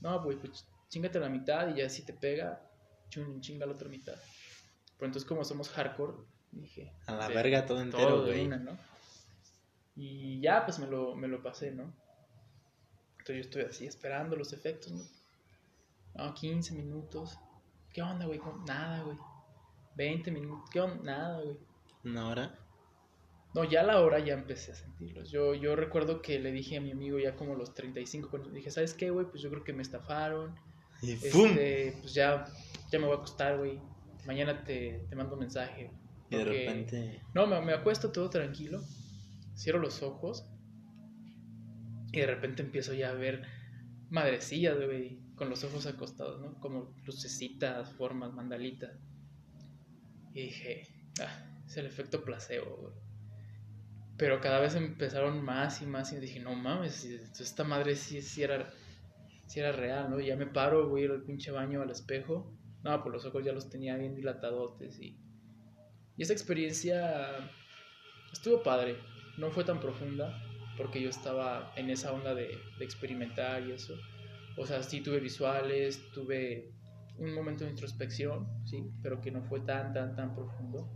[0.00, 2.60] No, güey, pues chingate la mitad y ya si te pega,
[3.08, 4.16] chun, chinga la otra mitad.
[4.96, 6.14] Pero entonces, como somos hardcore,
[6.50, 8.48] dije, A la verga todo entero, güey.
[8.48, 8.76] ¿no?
[9.96, 11.94] Y ya, pues me lo, me lo pasé, ¿no?
[13.32, 15.04] Yo estoy así esperando los efectos, ¿no?
[16.14, 17.38] No, 15 minutos.
[17.92, 18.40] ¿Qué onda, güey?
[18.66, 19.16] Nada, güey.
[19.96, 20.68] 20 minutos.
[20.70, 21.02] ¿Qué onda?
[21.02, 21.56] Nada, güey.
[22.04, 22.58] Una hora.
[23.54, 25.30] No, ya a la hora ya empecé a sentirlos.
[25.30, 28.70] Yo, yo recuerdo que le dije a mi amigo ya como los 35, cuando dije,
[28.70, 29.26] ¿sabes qué, güey?
[29.26, 30.54] Pues yo creo que me estafaron.
[31.02, 31.46] Y ¡fum!
[31.46, 32.46] Este, pues ya,
[32.92, 33.80] ya me voy a acostar, güey.
[34.26, 35.90] Mañana te, te mando un mensaje.
[36.30, 37.22] Y de repente.
[37.34, 38.80] No, me, me acuesto todo tranquilo.
[39.56, 40.44] Cierro los ojos.
[42.12, 43.42] Y de repente empiezo ya a ver
[44.10, 45.18] madrecillas, güey.
[45.36, 46.60] Con los ojos acostados, ¿no?
[46.60, 48.92] Como lucecitas, formas, mandalitas.
[50.34, 50.86] Y dije,
[51.22, 52.94] ah, es el efecto placebo, güey.
[54.18, 56.12] Pero cada vez empezaron más y más.
[56.12, 58.70] Y dije, no mames, esta madre sí, sí era,
[59.46, 60.20] sí era real, ¿no?
[60.20, 62.52] Ya me paro, güey, al pinche baño al espejo.
[62.82, 65.16] No, pues los ojos ya los tenía bien dilatadotes y.
[66.16, 67.50] Y esa experiencia
[68.30, 68.98] estuvo padre.
[69.38, 70.49] No fue tan profunda
[70.80, 73.94] porque yo estaba en esa onda de, de experimentar y eso.
[74.56, 76.72] O sea, sí tuve visuales, tuve
[77.18, 80.88] un momento de introspección, sí, pero que no fue tan, tan, tan profundo.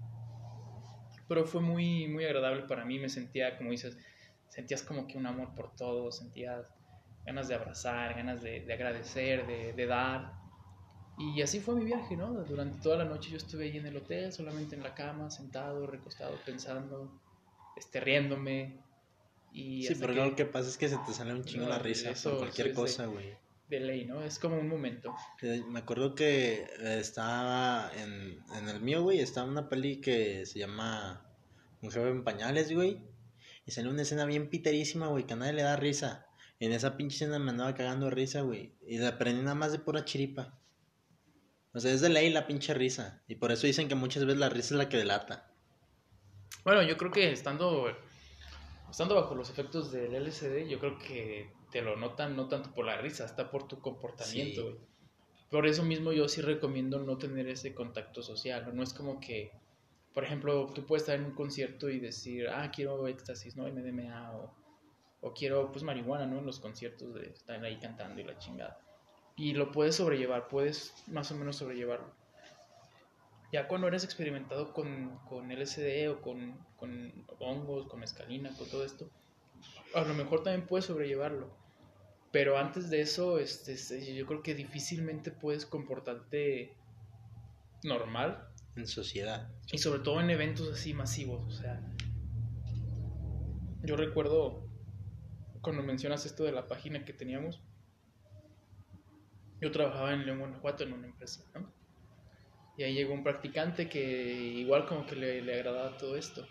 [1.29, 2.99] Pero fue muy, muy agradable para mí.
[2.99, 3.99] Me sentía, como dices,
[4.49, 6.75] sentías como que un amor por todo, sentías
[7.27, 10.33] ganas de abrazar, ganas de, de agradecer, de, de dar.
[11.19, 12.33] Y así fue mi viaje, ¿no?
[12.45, 15.87] Durante toda la noche yo estuve ahí en el hotel, solamente en la cama, sentado,
[15.87, 17.21] recostado, pensando,
[17.77, 18.83] este, riéndome.
[19.57, 21.71] Y Sí, pero que- lo que pasa es que se te sale un chingo No,
[21.71, 23.37] la risa eso- por cualquier es cosa, güey.
[23.69, 24.23] de ley, ¿no?
[24.23, 25.15] Es como un momento.
[25.71, 31.25] Me acuerdo que estaba en, en el mío, güey, estaba una peli que se llama
[31.81, 32.99] joven en pañales, güey.
[33.65, 36.27] Y salió una escena bien piterísima, güey, que a nadie le da risa.
[36.61, 38.75] En esa pinche escena me andaba cagando risa, güey.
[38.87, 40.59] Y la aprendí nada más de pura chiripa.
[41.73, 43.23] O sea, es de ley la pinche risa.
[43.29, 45.51] Y por eso dicen que muchas veces la risa es la que delata.
[46.65, 47.89] Bueno, yo creo que estando,
[48.95, 52.85] estando bajo los efectos del LSD, yo creo que te lo notan no tanto por
[52.85, 54.77] la risa, hasta por tu comportamiento, güey.
[55.51, 58.71] Por eso mismo yo sí recomiendo no tener ese contacto social.
[58.73, 59.51] No es como que,
[60.13, 63.65] por ejemplo, tú puedes estar en un concierto y decir, ah, quiero éxtasis, ¿no?
[63.65, 64.55] MDMA o,
[65.23, 66.39] o quiero, pues, marihuana, ¿no?
[66.39, 68.79] En los conciertos de estar ahí cantando y la chingada
[69.37, 72.15] y lo puedes sobrellevar, puedes más o menos sobrellevarlo.
[73.53, 78.85] Ya cuando eres experimentado con, con LSD o con, con hongos, con escalina, con todo
[78.85, 79.09] esto,
[79.95, 81.57] a lo mejor también puedes sobrellevarlo.
[82.33, 86.75] Pero antes de eso, este, este, yo creo que difícilmente puedes comportarte
[87.85, 88.49] normal.
[88.75, 89.49] En sociedad.
[89.71, 91.47] Y sobre todo en eventos así masivos.
[91.47, 91.81] O sea,
[93.85, 94.67] yo recuerdo
[95.61, 97.63] cuando mencionas esto de la página que teníamos,
[99.61, 101.73] yo trabajaba en León, Guanajuato, en una empresa, ¿no?
[102.77, 106.47] Y ahí llegó un practicante que igual como que le, le agradaba todo esto.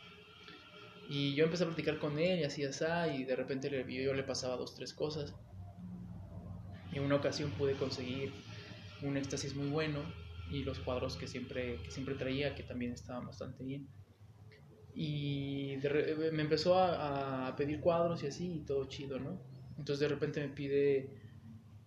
[1.10, 2.86] Y yo empecé a platicar con él y así, así,
[3.18, 5.34] y de repente le, yo le pasaba dos, tres cosas.
[6.92, 8.32] Y en una ocasión pude conseguir
[9.02, 10.00] un éxtasis muy bueno
[10.50, 13.88] y los cuadros que siempre, que siempre traía, que también estaban bastante bien.
[14.96, 15.78] Y
[16.32, 19.42] me empezó a, a, pedir cuadros y así, y todo chido, ¿no?
[19.78, 21.10] Entonces de repente me pide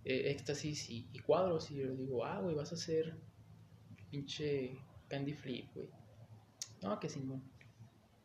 [0.04, 1.70] eh, éxtasis y, cuadros.
[1.70, 3.16] Y yo le digo, ah, güey, vas a hacer
[4.16, 5.90] pinche candy flip, güey.
[6.82, 7.42] No, que no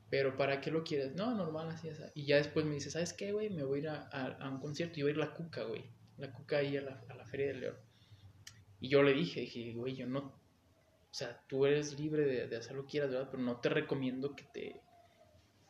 [0.09, 1.13] Pero ¿para qué lo quieres?
[1.15, 2.03] No, normal, así, así.
[2.15, 3.49] Y ya después me dice, ¿sabes qué, güey?
[3.49, 5.83] Me voy a ir a, un concierto y voy a ir a la Cuca, güey.
[6.17, 7.75] La Cuca ahí a la, a la Feria del León.
[8.79, 10.19] Y yo le dije, dije, güey, yo no...
[10.19, 13.27] O sea, tú eres libre de, de, hacer lo que quieras, ¿verdad?
[13.29, 14.81] Pero no te recomiendo que te,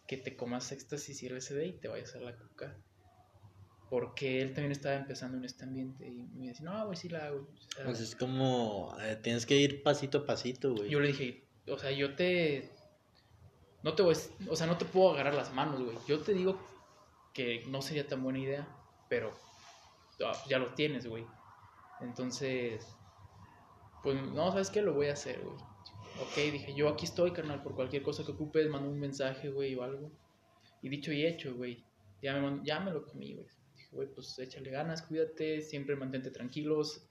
[0.07, 2.77] que te comas éxtasis y LSD y te vayas a la Cuca
[3.91, 7.25] porque él también estaba empezando en este ambiente y me decía, no, güey, sí la
[7.25, 7.45] hago.
[7.84, 10.89] pues es como, eh, tienes que ir pasito a pasito, güey.
[10.89, 12.71] Yo le dije, o sea, yo te,
[13.84, 14.15] no te voy,
[14.47, 15.97] o sea, no te puedo agarrar las manos, güey.
[16.08, 16.58] Yo te digo
[17.34, 18.65] que no sería tan buena idea,
[19.10, 19.34] pero
[20.25, 21.25] ah, ya lo tienes, güey.
[21.99, 22.88] Entonces,
[24.04, 24.82] pues no, ¿sabes qué?
[24.82, 25.58] Lo voy a hacer, güey.
[26.21, 29.75] Ok, dije, yo aquí estoy, carnal, por cualquier cosa que ocupes, mando un mensaje, güey,
[29.75, 30.10] o algo.
[30.82, 31.84] Y dicho y hecho, güey.
[32.21, 33.61] Ya me, ya me lo comí, güey
[33.91, 37.08] güey, pues échale ganas, cuídate, siempre mantente tranquilos.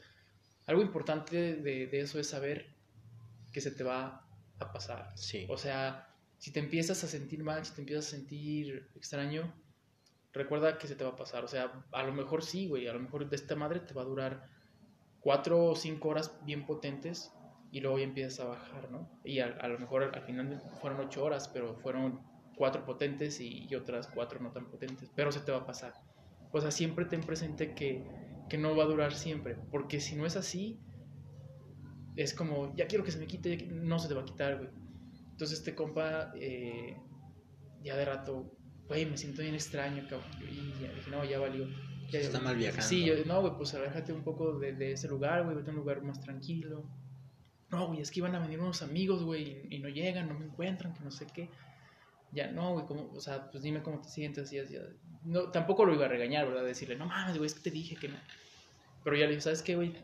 [0.66, 2.74] Algo importante de, de, eso es saber
[3.52, 4.26] que se te va
[4.58, 5.12] a pasar.
[5.16, 5.46] Sí.
[5.48, 9.52] O sea, si te empiezas a sentir mal, si te empiezas a sentir extraño,
[10.32, 11.44] recuerda que se te va a pasar.
[11.44, 14.02] O sea, a lo mejor sí, güey, a lo mejor de esta madre te va
[14.02, 14.48] a durar
[15.20, 17.32] cuatro o cinco horas bien potentes
[17.72, 19.08] y luego ya empiezas a bajar, ¿no?
[19.24, 22.20] Y a, a lo mejor al, final fueron ocho horas, pero fueron
[22.56, 25.94] cuatro potentes y, y, otras cuatro no tan potentes, pero se te va a pasar.
[26.52, 28.04] O sea, siempre ten presente que,
[28.48, 30.80] que no va a durar siempre, porque si no es así,
[32.16, 34.68] es como, ya quiero que se me quite, no se te va a quitar, güey.
[35.30, 36.96] Entonces este compa, eh,
[37.82, 38.52] ya de rato,
[38.88, 40.30] güey, me siento bien extraño, cabrón.
[40.42, 41.66] Y ya dije, no, ya valió.
[42.10, 42.86] Ya, Está mal viajando.
[42.86, 45.72] Sí, yo, no, güey, pues aléjate un poco de, de ese lugar, güey, vete a
[45.72, 46.84] un lugar más tranquilo.
[47.70, 50.36] No, güey, es que iban a venir unos amigos, güey, y, y no llegan, no
[50.36, 51.48] me encuentran, que no sé qué
[52.32, 54.76] ya no, güey, como, o sea, pues dime cómo te sientes y así.
[55.24, 56.64] No, tampoco lo iba a regañar, ¿verdad?
[56.64, 58.16] Decirle, no mames, güey, es que te dije que no.
[59.02, 59.94] Pero ya le dije, ¿sabes qué, güey?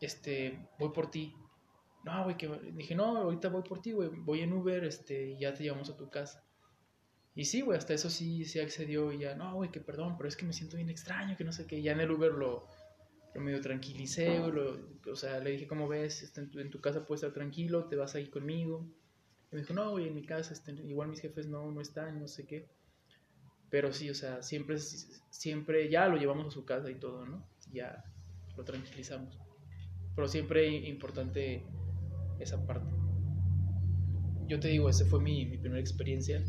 [0.00, 1.34] Este, voy por ti.
[2.04, 5.38] No, güey, que dije, no, ahorita voy por ti, güey, voy en Uber, este, y
[5.38, 6.44] ya te llevamos a tu casa.
[7.34, 10.28] Y sí, güey, hasta eso sí, sí accedió y ya, no, güey, que perdón, pero
[10.28, 11.80] es que me siento bien extraño, que no sé qué.
[11.80, 12.66] Ya en el Uber lo,
[13.34, 14.52] lo medio tranquilicé, güey,
[15.10, 16.22] o sea, le dije, ¿cómo ves?
[16.22, 18.90] Este, en, tu, en tu casa puedes estar tranquilo, te vas ahí conmigo
[19.50, 22.20] y me dijo, no, güey, en mi casa, este, igual mis jefes no, no están,
[22.20, 22.68] no sé qué.
[23.68, 27.44] Pero sí, o sea, siempre, siempre ya lo llevamos a su casa y todo, ¿no?
[27.72, 28.04] Ya
[28.56, 29.38] lo tranquilizamos.
[30.14, 31.64] Pero siempre importante
[32.38, 32.92] esa parte.
[34.46, 36.42] Yo te digo, esa fue mi, mi primera experiencia.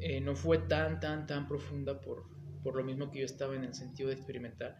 [0.00, 2.24] Eh, no fue tan, tan, tan profunda por,
[2.62, 4.78] por lo mismo que yo estaba en el sentido de experimentar.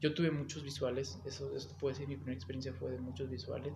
[0.00, 3.74] Yo tuve muchos visuales, eso, eso puede decir, mi primera experiencia fue de muchos visuales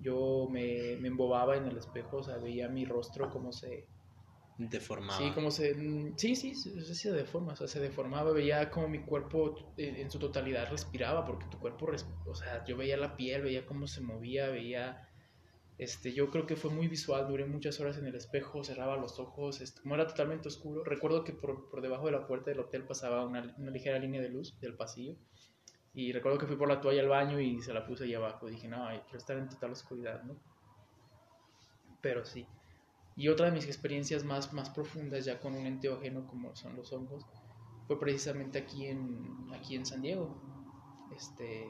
[0.00, 3.86] yo me, me, embobaba en el espejo, o sea, veía mi rostro como se...
[4.58, 5.18] Deformaba.
[5.18, 5.74] Sí, como se...
[6.16, 10.68] Sí, sí, se deforma, o sea, se deformaba, veía como mi cuerpo en, su totalidad
[10.70, 11.90] respiraba, porque tu cuerpo,
[12.26, 15.04] o sea, yo veía la piel, veía cómo se movía, veía...
[15.78, 19.20] Este, yo creo que fue muy visual, duré muchas horas en el espejo, cerraba los
[19.20, 22.58] ojos, este, como era totalmente oscuro, recuerdo que por, por, debajo de la puerta del
[22.58, 25.14] hotel pasaba una, una ligera línea de luz del pasillo,
[25.98, 28.46] Y recuerdo que fui por la toalla al baño y se la puse ahí abajo.
[28.46, 30.36] Dije, no, quiero estar en total oscuridad, ¿no?
[32.00, 32.46] Pero sí.
[33.16, 36.92] Y otra de mis experiencias más, más profundas ya con un enteógeno como son los
[36.92, 37.26] hongos
[37.88, 40.40] fue precisamente aquí en, aquí en San Diego.
[41.16, 41.66] Este,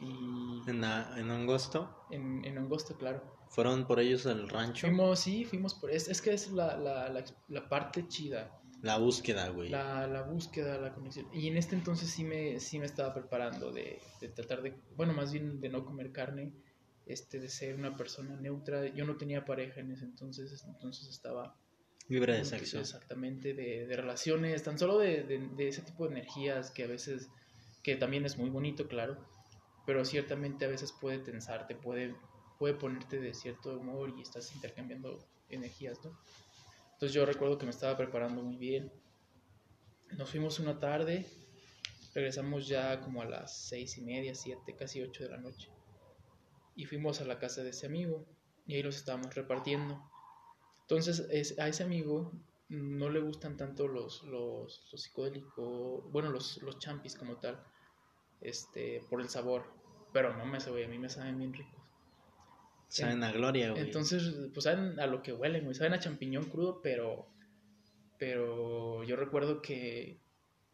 [0.00, 2.06] y ¿En, en Angosto?
[2.10, 3.22] En, en Angosto, claro.
[3.50, 4.86] ¿Fueron por ellos al rancho?
[4.86, 5.90] Fuimos, sí, fuimos por...
[5.90, 8.61] Es, es que es la, la, la, la parte chida.
[8.82, 9.68] La búsqueda, güey.
[9.68, 11.26] La, la, búsqueda, la conexión.
[11.32, 14.74] Y en este entonces sí me, sí me estaba preparando de, de tratar de...
[14.96, 16.52] Bueno, más bien de no comer carne
[17.06, 18.86] este, de ser una persona neutra.
[18.88, 21.56] Yo no tenía pareja en ese entonces, entonces estaba...
[22.08, 22.80] Libre de sexo.
[22.80, 27.30] Exactamente, de, de relaciones, tan solo de, de, ese tipo de energías que a veces,
[27.84, 29.16] que también es muy bonito, claro,
[29.86, 32.16] pero ciertamente a veces puede tensarte, puede,
[32.58, 36.18] puede ponerte de cierto humor y estás intercambiando energías, ¿no?
[37.02, 38.92] Entonces yo recuerdo que me estaba preparando muy bien.
[40.16, 41.26] Nos fuimos una tarde,
[42.14, 45.68] regresamos ya como a las seis y media, siete, casi ocho de la noche
[46.76, 48.24] y fuimos a la casa de ese amigo
[48.68, 50.00] y ahí los estábamos repartiendo.
[50.82, 52.30] Entonces es, a ese amigo
[52.68, 57.60] no le gustan tanto los, los, psicodélicos, bueno, los, los champis como tal,
[58.40, 59.64] este, por el sabor,
[60.12, 61.81] pero no me sabe, a mí me saben bien ricos.
[62.92, 63.84] Saben a gloria, güey.
[63.84, 65.74] Entonces, pues saben a lo que huelen, güey.
[65.74, 67.28] Saben a champiñón crudo, pero.
[68.18, 70.20] Pero yo recuerdo que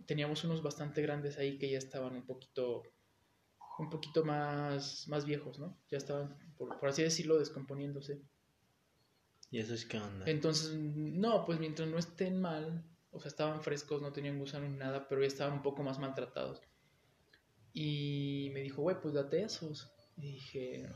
[0.06, 2.82] teníamos unos bastante grandes ahí que ya estaban un poquito
[3.78, 5.78] un poquito más, más viejos, ¿no?
[5.88, 8.20] Ya estaban, por, así decirlo, descomponiéndose.
[9.52, 10.26] ¿Y eso es qué onda?
[10.26, 14.76] Entonces, no, pues mientras no estén mal, o sea, estaban frescos, no tenían gusano ni
[14.76, 16.60] nada, pero ya estaban un poco más maltratados.
[17.72, 19.92] Y me dijo, güey, pues date esos.
[20.16, 20.90] Y dije,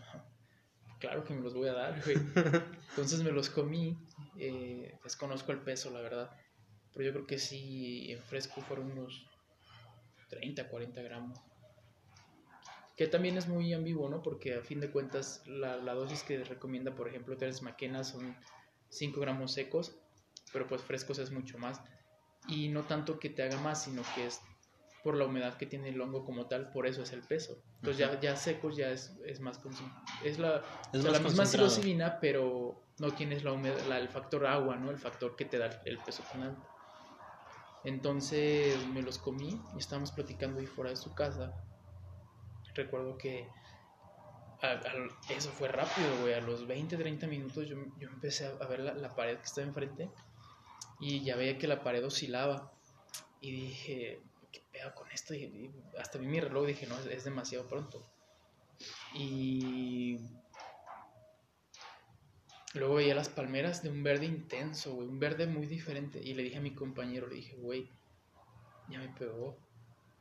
[1.03, 2.17] claro que me los voy a dar, güey.
[2.91, 3.99] Entonces me los comí.
[4.39, 6.31] Eh, desconozco el peso, la verdad.
[6.95, 9.27] Pero yo creo que sí, en fresco fueron unos
[10.31, 11.39] 30, 40 gramos
[12.97, 14.23] que también es muy ambiguo, ¿no?
[14.23, 18.37] Porque a fin de cuentas la, la dosis que recomienda, por ejemplo, Teres McKenna son
[18.91, 19.97] 5 gramos secos,
[20.53, 21.81] pero pues frescos es mucho más.
[22.49, 24.41] Y no tanto que te haga más, sino que es
[25.03, 27.63] por la humedad que tiene el hongo como tal, por eso es el peso.
[27.77, 29.61] Entonces ya, ya secos ya es, es más
[30.25, 30.63] es la,
[30.93, 34.91] es la misma psilocibina, pero no tienes la humedad, el factor agua, ¿no?
[34.91, 36.57] El factor que te da el peso final.
[37.85, 41.53] Entonces me los comí y estábamos platicando ahí fuera de su casa
[42.75, 43.49] recuerdo que
[45.29, 46.35] eso fue rápido, güey.
[46.35, 49.67] A los 20, 30 minutos yo, yo empecé a, ver la, la, pared que estaba
[49.67, 50.09] enfrente
[51.01, 52.73] y ya veía que la pared oscilaba.
[53.41, 54.32] Y dije, ¿qué
[54.73, 55.35] pedo con esto?
[55.35, 58.05] Y, hasta vi mi reloj y dije, no, es, demasiado pronto.
[59.15, 60.19] Y
[62.75, 66.21] luego veía las palmeras de un verde intenso, güey, un verde muy diferente.
[66.23, 67.89] Y le dije a mi compañero, le dije, güey,
[68.89, 69.57] ya me pegó.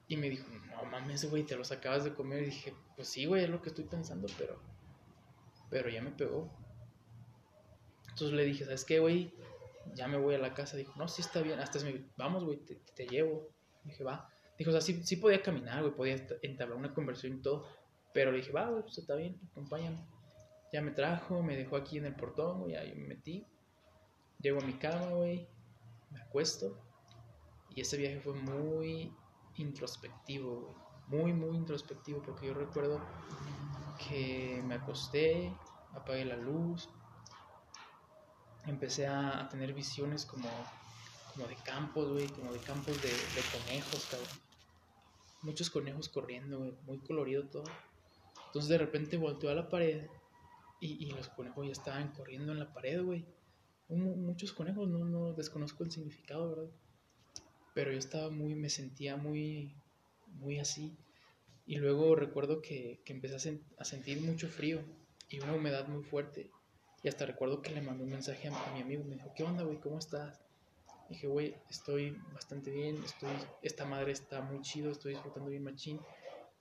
[0.08, 2.44] Y me dijo, no mames, güey, te los acabas de comer.
[2.44, 4.62] Y dije, pues sí, güey, es lo que estoy pensando, pero,
[5.70, 6.52] pero ya me pegó.
[8.10, 9.34] Entonces le dije, ¿sabes qué, güey?
[9.96, 10.78] Ya me voy a la casa.
[10.78, 11.60] Dijo, no, sí está bien.
[11.60, 13.50] Hasta me vamos, güey, te, te, llevo.
[13.84, 14.31] Dije, va.
[14.62, 17.66] Dijo, o sea, sí, sí podía caminar, güey, podía entablar una conversación y todo.
[18.14, 20.06] Pero le dije, va, güey, pues está bien, acompáñame.
[20.72, 23.44] Ya me trajo, me dejó aquí en el portón, güey, ahí me metí.
[24.40, 25.50] Llego a mi cama, güey,
[26.12, 26.78] me acuesto.
[27.72, 29.12] Y ese viaje fue muy
[29.58, 30.76] introspectivo,
[31.08, 33.02] Muy, muy introspectivo, porque yo recuerdo
[34.08, 35.52] que me acosté,
[35.96, 36.88] apagué la luz,
[38.68, 40.48] empecé a, tener visiones como,
[41.34, 43.10] como de campos, güey, como de campos de,
[43.52, 44.51] conejos, cabrón.
[45.42, 47.64] Muchos conejos corriendo, muy colorido todo.
[48.48, 50.08] Entonces de repente volteó a la pared
[50.80, 53.26] y, y los conejos ya estaban corriendo en la pared, güey.
[53.88, 56.72] Muchos conejos, no, no desconozco el significado, ¿verdad?
[57.74, 59.76] pero yo estaba muy, me sentía muy,
[60.28, 60.98] muy así.
[61.66, 64.84] Y luego recuerdo que, que empecé a, sentir mucho frío
[65.30, 66.50] y una humedad muy fuerte.
[67.04, 69.64] Y hasta recuerdo que le mandé un mensaje a, mi amigo, me dijo, ¿qué onda,
[69.64, 69.80] güey?
[69.80, 70.42] ¿Cómo estás?
[71.12, 73.30] Dije, güey, estoy bastante bien, estoy,
[73.62, 76.00] esta madre está muy chido, estoy disfrutando bien machín.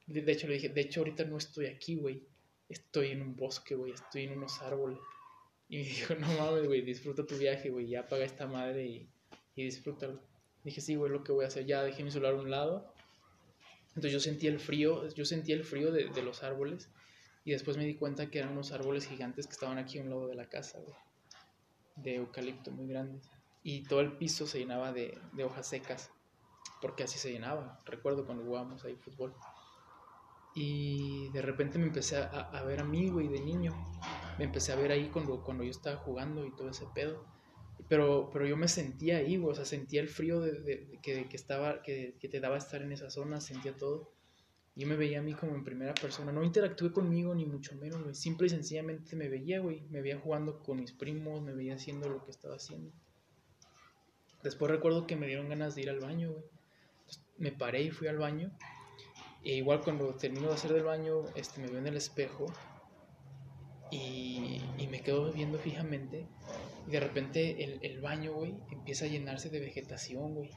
[0.06, 2.22] De, hecho, le dije, de hecho, ahorita no estoy aquí, güey.
[2.68, 4.98] Estoy en un bosque, güey, estoy en unos árboles.
[5.68, 9.08] Y me dijo, no mames, güey, disfruta tu viaje, güey, ya apaga esta madre y,
[9.54, 10.20] y disfrútalo.
[10.64, 11.64] Dije, sí, güey, lo que voy a hacer.
[11.64, 12.92] Ya dejé mi celular a un lado.
[13.90, 16.90] Entonces yo sentí el frío, yo sentí el frío de, de los árboles.
[17.44, 20.10] Y después me di cuenta que eran unos árboles gigantes que estaban aquí a un
[20.10, 20.94] lado de la casa, güey.
[21.96, 23.30] De eucalipto muy grandes.
[23.62, 26.10] Y todo el piso se llenaba de, de hojas secas.
[26.80, 27.80] Porque así se llenaba.
[27.84, 29.34] Recuerdo cuando jugábamos ahí fútbol.
[30.54, 33.72] Y de repente me empecé a, a, ver a mí, güey, de niño.
[34.38, 37.24] Me empecé a ver ahí cuando, cuando yo estaba jugando y todo ese pedo.
[37.88, 41.82] Pero, pero yo me sentía ahí, o sea, sentía el frío de, que, que, estaba,
[41.82, 44.12] que, que, te daba estar en esa zona, sentía todo.
[44.76, 46.32] Y me veía a mí como en primera persona.
[46.32, 48.14] No interactué conmigo ni mucho menos, güey.
[48.14, 49.82] Simple y sencillamente me veía, güey.
[49.90, 52.92] Me veía jugando con mis primos, me veía haciendo lo que estaba haciendo.
[54.42, 56.44] Después recuerdo que me dieron ganas de ir al baño, güey.
[57.38, 58.50] me paré y fui al baño.
[59.44, 62.46] E igual cuando termino de hacer del baño, este, me veo en el espejo
[63.90, 66.26] y, y me quedo viendo fijamente.
[66.86, 70.50] Y de repente el, el baño, güey, empieza a llenarse de vegetación, güey.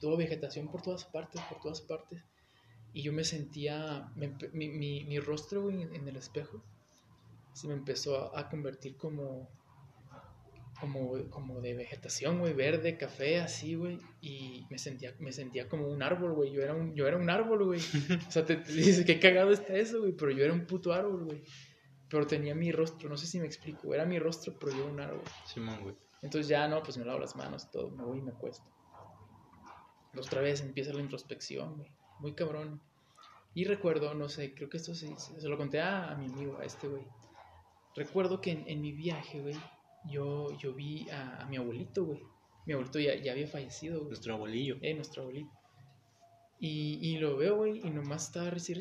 [0.00, 2.24] Toda vegetación por todas partes, por todas partes.
[2.94, 6.62] Y yo me sentía, mi, mi, mi, rostro, güey, en, el espejo,
[7.54, 9.48] se me empezó a, convertir como,
[10.82, 13.98] como, como de vegetación, güey, verde, café, así, güey.
[14.20, 16.52] Y me sentía, me sentía como un árbol, güey.
[16.52, 17.80] Yo era un, yo era un árbol, güey.
[18.28, 20.12] O sea, te, te dices, qué cagado está eso, güey.
[20.12, 21.42] Pero yo era un puto árbol, güey.
[22.10, 23.94] Pero tenía mi rostro, no sé si me explico.
[23.94, 25.24] Era mi rostro, pero yo era un árbol.
[25.46, 25.94] Simón, güey.
[26.20, 27.90] Entonces ya, no, pues me lavo las manos y todo.
[27.90, 28.64] Me voy y me acuesto.
[30.14, 31.90] Otra vez empieza la introspección, güey
[32.22, 32.80] muy cabrón.
[33.54, 36.64] Y recuerdo, no sé, creo que esto se, se lo conté a, mi amigo, a
[36.64, 37.04] este güey.
[37.94, 39.56] Recuerdo que en, mi viaje, güey,
[40.08, 42.20] yo, yo vi a, mi abuelito, güey.
[42.66, 44.08] Mi abuelito ya, ya había fallecido, güey.
[44.08, 44.76] Nuestro abuelillo.
[44.80, 45.50] Eh, nuestro abuelito.
[46.58, 48.78] Y, y lo veo, güey, y nomás estaba recién,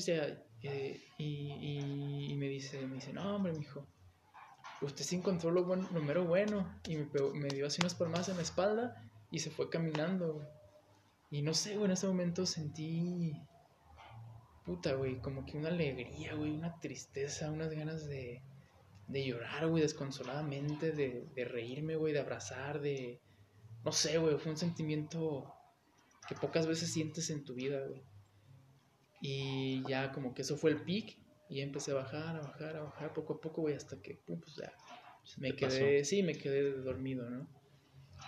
[0.64, 3.88] eh, y, y, me dice, me dice, no, hombre, mijo,
[4.82, 6.80] usted se encontró lo bueno, número bueno.
[6.88, 10.48] Y me, me dio así unas palmas en la espalda y se fue caminando, güey.
[11.32, 13.34] Y no sé, güey, en ese momento sentí.
[14.66, 18.44] Puta, güey, como que una alegría, güey, una tristeza, unas ganas de,
[19.12, 23.22] de llorar, güey, desconsoladamente, de, de reírme, güey, de abrazar, de.
[23.84, 25.54] No sé, güey, fue un sentimiento
[26.28, 28.04] que pocas veces sientes en tu vida, güey.
[29.22, 31.18] Y ya como que eso fue el pic,
[31.50, 34.16] y ya empecé a bajar, a bajar, a bajar poco a poco, güey, hasta que,
[34.16, 34.72] pum, pues ya.
[35.38, 37.48] Me quedé, sí, me quedé dormido, ¿no?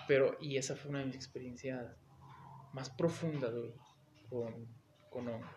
[0.07, 1.95] Pero, y esa fue una de mis experiencias
[2.73, 3.73] más profunda, güey,
[4.29, 4.67] con,
[5.09, 5.55] con hongos.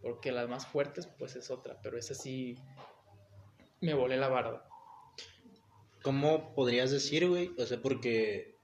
[0.00, 2.56] Porque las más fuertes, pues es otra, pero esa sí
[3.80, 4.66] me volé la barda.
[6.02, 7.52] ¿Cómo podrías decir, güey?
[7.58, 8.56] O sea, porque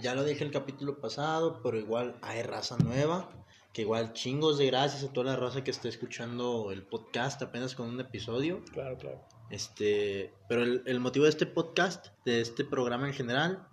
[0.00, 3.28] ya lo dije el capítulo pasado, pero igual hay raza nueva.
[3.72, 7.74] Que igual chingos de gracias a toda la raza que está escuchando el podcast apenas
[7.74, 8.62] con un episodio.
[8.72, 9.20] Claro, claro.
[9.50, 13.66] Este, pero el, el motivo de este podcast, de este programa en general,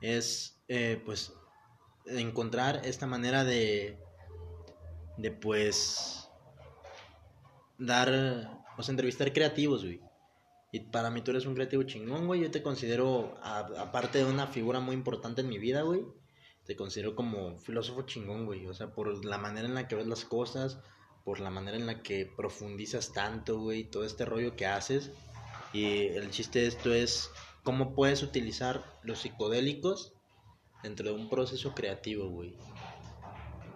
[0.00, 1.32] es eh, pues
[2.06, 3.98] encontrar esta manera de,
[5.16, 6.28] de pues,
[7.78, 10.00] dar, o sea, entrevistar creativos, güey.
[10.72, 12.40] Y para mí tú eres un creativo chingón, güey.
[12.40, 16.02] Yo te considero, aparte de una figura muy importante en mi vida, güey,
[16.64, 18.66] te considero como filósofo chingón, güey.
[18.66, 20.78] O sea, por la manera en la que ves las cosas,
[21.24, 25.12] por la manera en la que profundizas tanto, güey, todo este rollo que haces.
[25.72, 27.30] Y el chiste de esto es
[27.62, 30.12] cómo puedes utilizar los psicodélicos
[30.82, 32.56] dentro de un proceso creativo, güey.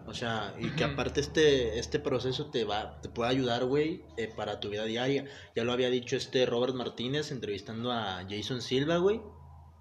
[0.09, 4.33] O sea, y que aparte este, este proceso te va, te puede ayudar, güey, eh,
[4.35, 5.27] para tu vida diaria.
[5.55, 9.21] Ya lo había dicho este Robert Martínez entrevistando a Jason Silva, güey.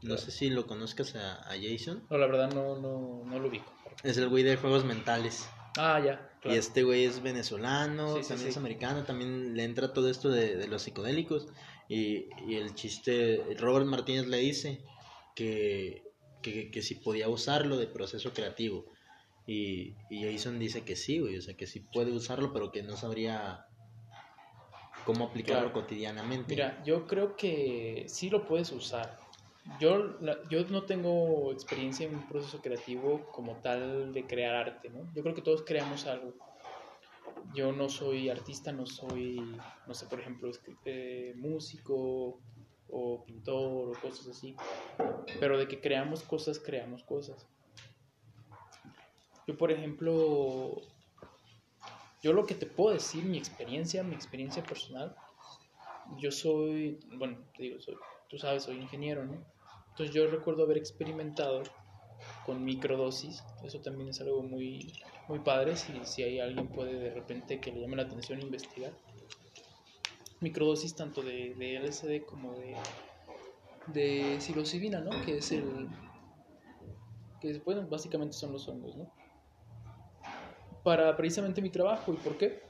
[0.03, 2.05] No sé si lo conozcas a, Jason.
[2.09, 3.71] No, la verdad no, no, no lo ubico.
[4.03, 5.47] Es el güey de juegos mentales.
[5.77, 6.29] Ah, ya.
[6.43, 10.67] Y este güey es venezolano, también es americano, también le entra todo esto de, de
[10.67, 11.47] los psicodélicos.
[11.89, 14.83] Y, y el chiste, Robert Martínez le dice
[15.35, 16.07] que
[16.41, 18.85] que, si podía usarlo de proceso creativo.
[19.47, 22.83] Y, y Jason dice que sí, güey, o sea, que sí puede usarlo, pero que
[22.83, 23.65] no sabría
[25.05, 26.53] cómo aplicarlo cotidianamente.
[26.53, 29.17] Mira, yo creo que sí lo puedes usar.
[29.79, 30.19] Yo,
[30.49, 35.09] yo no tengo experiencia en un proceso creativo como tal de crear arte, ¿no?
[35.13, 36.33] Yo creo que todos creamos algo.
[37.53, 40.51] Yo no soy artista, no soy, no sé, por ejemplo,
[40.85, 42.41] eh, músico,
[42.89, 44.55] o pintor o cosas así.
[45.39, 47.47] Pero de que creamos cosas, creamos cosas.
[49.47, 50.81] Yo, por ejemplo,
[52.21, 55.15] yo lo que te puedo decir, mi experiencia, mi experiencia personal,
[56.19, 57.95] yo soy, bueno, te digo, soy,
[58.29, 59.43] tú sabes, soy ingeniero, ¿no?
[59.89, 61.63] Entonces yo recuerdo haber experimentado
[62.45, 64.93] con microdosis, eso también es algo muy,
[65.27, 68.93] muy padre, si, si hay alguien puede de repente que le llame la atención investigar
[70.39, 72.75] microdosis tanto de, LSD como de,
[73.87, 75.09] de psilocibina, ¿no?
[75.25, 75.89] Que es el...
[77.41, 79.11] que bueno, básicamente son los hongos, ¿no?
[80.87, 82.13] Para precisamente mi trabajo.
[82.13, 82.61] ¿Y por qué?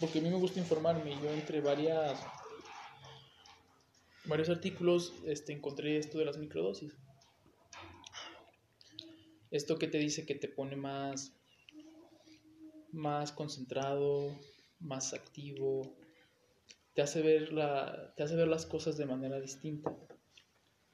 [0.00, 1.10] Porque a mí me gusta informarme.
[1.22, 2.18] Yo entre varias...
[4.24, 6.96] varios artículos este, encontré esto de las microdosis.
[9.50, 11.36] Esto que te dice que te pone más...
[12.90, 14.34] más concentrado,
[14.80, 15.94] más activo,
[16.94, 19.94] te hace ver, la, te hace ver las cosas de manera distinta.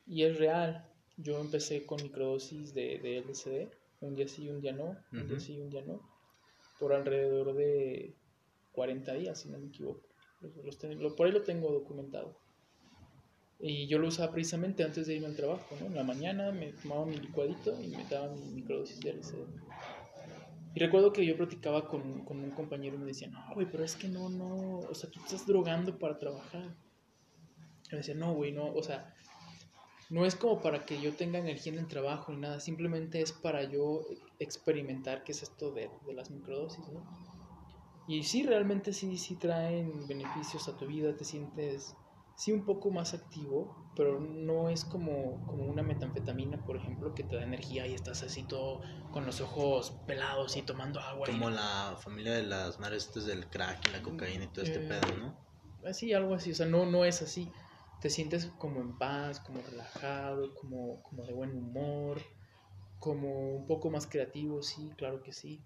[0.09, 0.91] Y es real.
[1.19, 5.39] Yo empecé con microdosis de, de LSD, un día sí, un día no, un día
[5.39, 6.14] sí, un día no,
[6.79, 8.15] por alrededor de
[8.73, 10.09] 40 días, si no me equivoco.
[11.17, 12.39] por ahí lo tengo documentado.
[13.61, 15.87] Y yo lo usaba precisamente antes de irme al trabajo, ¿no?
[15.87, 19.37] En la mañana me tomaba mi licuadito y me daba mi microdosis de LSD.
[20.75, 23.85] Y recuerdo que yo platicaba con, con un compañero y me decía, no, güey, pero
[23.85, 26.75] es que no, no, o sea, tú estás drogando para trabajar.
[27.87, 29.15] Y me decía, no, güey, no, o sea,
[30.11, 33.33] no es como para que yo tenga energía en el trabajo ni nada, simplemente es
[33.33, 34.03] para yo
[34.39, 37.03] experimentar qué es esto de, de las microdosis, ¿no?
[38.07, 41.95] Y sí, realmente sí, sí traen beneficios a tu vida, te sientes
[42.37, 47.23] sí un poco más activo, pero no es como, como una metanfetamina, por ejemplo, que
[47.23, 48.81] te da energía y estás así todo
[49.13, 51.27] con los ojos pelados y tomando agua.
[51.27, 54.89] Como la familia de las madres del crack y la cocaína y todo este eh,
[54.89, 55.39] pedo, ¿no?
[55.85, 57.51] Así, algo así, o sea, no, no es así.
[58.05, 62.21] Te sientes como en paz, como relajado, como, como de buen humor,
[62.99, 65.65] como un poco más creativo, sí, claro que sí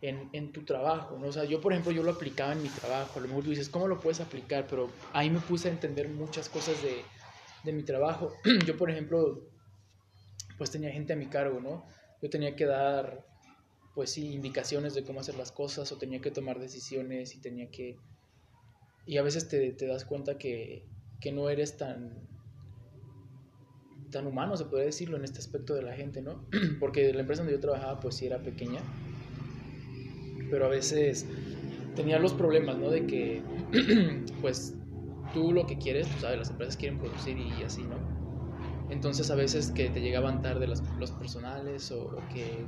[0.00, 1.26] en, en, tu trabajo, ¿no?
[1.26, 3.50] O sea, yo, por ejemplo, yo lo aplicaba en mi trabajo, a lo mejor tú
[3.50, 4.68] dices, ¿cómo lo puedes aplicar?
[4.68, 7.02] Pero ahí me puse a entender muchas cosas de,
[7.64, 8.32] de mi trabajo.
[8.64, 9.50] yo, por ejemplo,
[10.58, 11.84] pues tenía gente a mi cargo, ¿no?
[12.22, 13.26] Yo tenía que dar,
[13.92, 17.68] pues sí, indicaciones de cómo hacer las cosas o tenía que tomar decisiones y tenía
[17.72, 17.96] que...
[19.04, 20.86] Y a veces te, te das cuenta que,
[21.20, 22.26] que no eres tan
[24.10, 26.46] tan humano, se puede decirlo, en este aspecto de la gente, ¿no?
[26.80, 28.80] Porque la empresa donde yo trabajaba, pues sí era pequeña
[30.50, 31.26] pero a veces
[31.94, 32.90] tenía los problemas, ¿no?
[32.90, 33.42] De que,
[34.40, 34.74] pues,
[35.32, 37.96] tú lo que quieres, tú sabes, las empresas quieren producir y así, ¿no?
[38.90, 42.64] Entonces a veces que te llegaban tarde los personales o, que,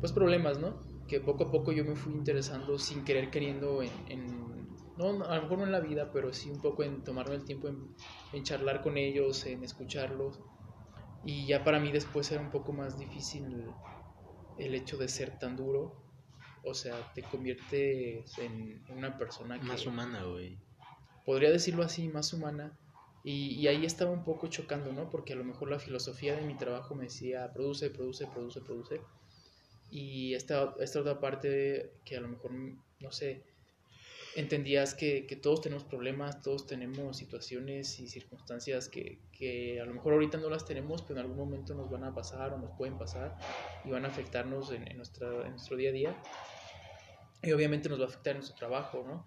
[0.00, 0.74] pues, problemas, ¿no?
[1.08, 4.59] Que poco a poco yo me fui interesando sin querer queriendo en,
[5.00, 7.44] no, a lo mejor no en la vida, pero sí un poco en tomarme el
[7.44, 7.94] tiempo en,
[8.32, 10.40] en charlar con ellos, en escucharlos.
[11.24, 13.66] Y ya para mí después era un poco más difícil
[14.58, 16.10] el hecho de ser tan duro
[16.62, 20.58] o sea, te conviertes en una persona más humana, güey.
[21.24, 22.78] Podría decirlo así, más humana.
[23.22, 25.10] Y, y, ahí estaba un poco chocando, ¿no?
[25.10, 29.00] Porque a lo mejor la filosofía de mi trabajo me decía, produce, produce, produce, produce.
[29.90, 33.44] Y esta, esta otra parte que a lo mejor, no sé,
[34.36, 39.94] entendías que, que, todos tenemos problemas, todos tenemos situaciones y circunstancias que, que, a lo
[39.94, 42.70] mejor ahorita no las tenemos, pero en algún momento nos van a pasar o nos
[42.76, 43.36] pueden pasar
[43.84, 46.22] y van a afectarnos en, en, nuestra, en nuestro día a día
[47.42, 49.26] y obviamente nos va a afectar en nuestro trabajo, ¿no?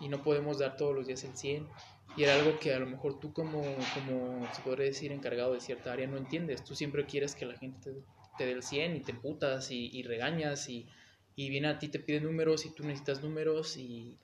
[0.00, 1.68] Y no podemos dar todos los días el 100.
[2.16, 3.62] Y era algo que a lo mejor tú como,
[3.94, 6.64] como se podría decir, encargado de cierta área no entiendes.
[6.64, 7.92] Tú siempre quieres que la gente
[8.38, 10.88] te, dé el 100 y te putas y, y regañas y,
[11.36, 14.16] y, viene a ti, te pide números y tú necesitas números y,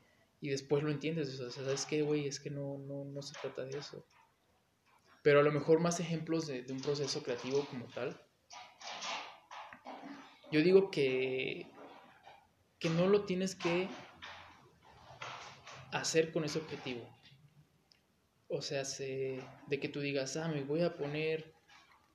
[0.47, 1.41] y después lo entiendes.
[1.41, 2.29] O sea, ¿sabes qué, güey?
[2.29, 4.07] Es que no, no, no se trata de eso.
[5.23, 8.21] Pero a lo mejor más ejemplos de, un proceso creativo como tal.
[10.53, 11.67] Yo digo que
[12.79, 13.89] que no lo tienes que
[15.91, 17.09] hacer con ese objetivo.
[18.49, 21.56] O sea, de que tú digas, ah, me voy a poner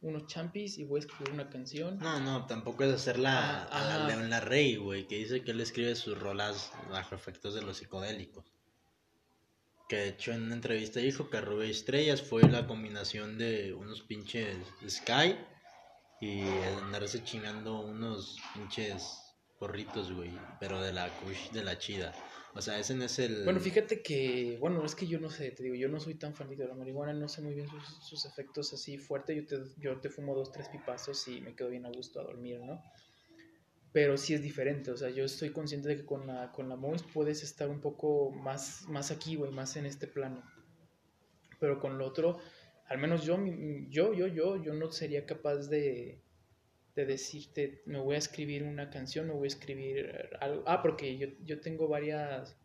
[0.01, 1.97] unos champis y voy a escribir una canción.
[1.99, 5.95] No, no, tampoco es hacerla a la León Larrey, güey, que dice que él escribe
[5.95, 8.45] sus rolas bajo efectos de los psicodélicos.
[9.87, 14.01] Que de hecho en una entrevista dijo que Rubén Estrellas fue la combinación de unos
[14.01, 15.35] pinches Sky
[16.21, 16.41] y
[16.83, 19.19] andarse chingando unos pinches
[19.59, 22.13] porritos, güey, pero de la kush, de la chida.
[22.53, 23.45] O sea, ese no es el...
[23.45, 26.35] Bueno, fíjate que, bueno, es que yo no sé, te digo, yo no soy tan
[26.35, 27.67] fan de la marihuana, no sé muy bien
[28.01, 31.69] sus, efectos así fuertes, yo te, yo te fumo dos, tres pipazos y me quedo
[31.69, 32.83] bien a gusto a dormir, ¿no?
[33.93, 36.75] Pero sí es diferente, o sea, yo estoy consciente de que con la, con la
[36.75, 40.43] Mois puedes estar un poco más, más aquí, güey, más en este plano.
[41.59, 42.39] Pero con lo otro,
[42.87, 43.37] al menos yo,
[43.89, 46.21] yo, yo, yo, yo no sería capaz de,
[46.95, 50.63] de decirte, me voy a escribir una canción, me voy a escribir algo.
[50.65, 52.55] Ah, porque yo, yo tengo varias,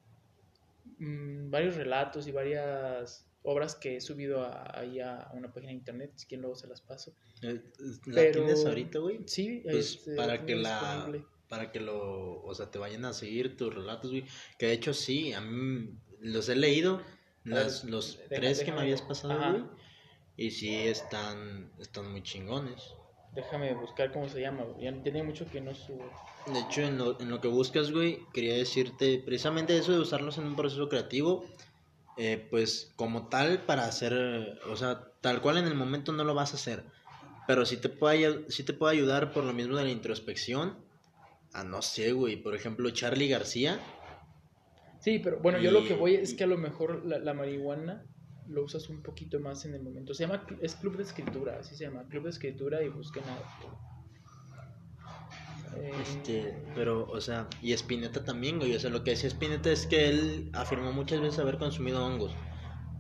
[0.99, 6.13] mm, varios relatos y varias obras que he subido ahí a, una página de internet,
[6.17, 7.15] si quieren luego se las paso.
[7.43, 7.63] Eh,
[8.07, 9.21] ¿La tienes ahorita, güey?
[9.27, 11.11] Sí, pues este, para que la...
[11.49, 14.25] Para que lo, o sea, te vayan a seguir tus relatos, güey.
[14.59, 17.01] Que de hecho sí, a mí los he leído,
[17.45, 19.65] las, los tres que me habías pasado, güey.
[20.37, 22.97] Y sí están, están muy chingones.
[23.37, 26.11] Déjame buscar cómo se llama, Ya tenía mucho que no subo.
[26.47, 30.39] De hecho, en lo, en lo que buscas, güey, quería decirte precisamente eso de usarlos
[30.39, 31.45] en un proceso creativo.
[32.17, 36.35] Eh, pues como tal para hacer, o sea, tal cual en el momento no lo
[36.35, 36.83] vas a hacer,
[37.47, 40.79] pero sí te puede, sí te puede ayudar por lo mismo de la introspección.
[41.53, 43.79] A no sé, güey, por ejemplo, Charlie García.
[44.99, 48.07] Sí, pero bueno, yo lo que voy es que a lo mejor la, la marihuana
[48.49, 50.15] lo usas un poquito más en el momento.
[50.15, 53.37] Se llama, es Club de Escritura, así se llama, Club de Escritura y busquen a...
[55.77, 58.75] Eh, Este, pero, o sea, y Spinetta también, güey.
[58.75, 62.33] O sea, lo que decía Spinetta es que él afirmó muchas veces haber consumido hongos.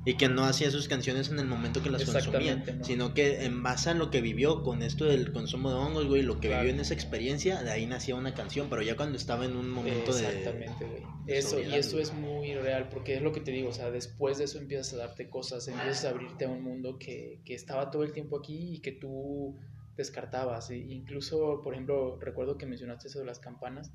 [0.06, 2.84] Y que no hacía sus canciones en el momento que las consumía, Exactamente, ¿no?
[2.84, 6.22] sino que en base a lo que vivió con esto del consumo de hongos, güey,
[6.22, 6.62] lo que Claro.
[6.62, 9.68] vivió en esa experiencia, de ahí nacía una canción, pero ya cuando estaba en un
[9.68, 10.24] momento de...
[10.26, 11.02] Exactamente, güey.
[11.26, 14.38] Eso, y eso es muy real, porque es lo que te digo, o sea, después
[14.38, 17.90] de eso empiezas a darte cosas, empiezas a abrirte a un mundo que, que estaba
[17.90, 19.58] todo el tiempo aquí y que tú
[19.96, 20.70] descartabas.
[20.70, 23.90] E incluso, por ejemplo, recuerdo que mencionaste eso de las campanas,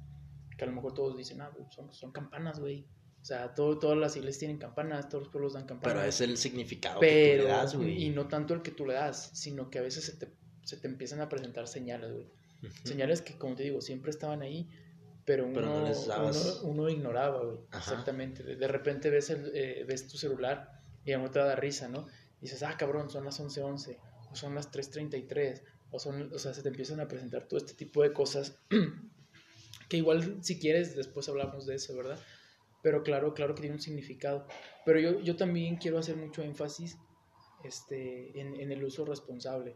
[0.58, 2.86] que a lo mejor todos dicen, ah, son, son campanas, güey.
[3.22, 5.94] O sea, todo, todas las iglesias tienen campanas, todos los pueblos dan campanas.
[5.96, 8.04] Pero es el significado que tú Pero, le das, güey.
[8.06, 10.78] y no tanto el que tú le das, sino que a veces se te, se
[10.78, 12.26] te empiezan a presentar señales, güey.
[12.64, 12.74] Ujú.
[12.84, 14.70] Señales que, como te digo, siempre estaban ahí,
[15.24, 17.60] pero uno, Pero no les dabas- uno, uno ignoraba, güey.
[17.70, 17.92] Ajá.
[17.92, 18.44] Exactamente.
[18.44, 20.72] De, repente ves, el, eh, ves tu celular
[21.06, 22.08] y a mejor te da risa, ¿no?
[22.40, 24.00] Y dices, ah, cabrón, son las 11:11,
[24.32, 25.62] o son las 3:33,
[25.92, 28.58] o son, o sea, se te empiezan a presentar todo este tipo de cosas
[29.90, 32.20] que igual, si quieres, después hablamos de eso, ¿verdad?
[32.82, 34.48] Pero claro, claro que tiene un significado.
[34.86, 36.98] Pero yo, yo también quiero hacer mucho énfasis
[37.64, 39.76] este, en, en el uso responsable.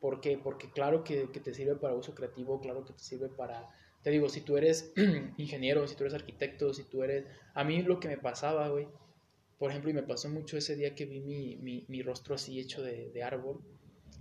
[0.00, 0.38] ¿Por qué?
[0.38, 3.68] Porque claro que, que te sirve para uso creativo, claro que te sirve para...
[4.02, 4.92] Te digo, si tú eres
[5.38, 7.26] ingeniero, si tú eres arquitecto, si tú eres...
[7.54, 8.86] A mí lo que me pasaba, güey,
[9.58, 12.60] por ejemplo, y me pasó mucho ese día que vi mi, mi, mi rostro así
[12.60, 13.60] hecho de, de árbol,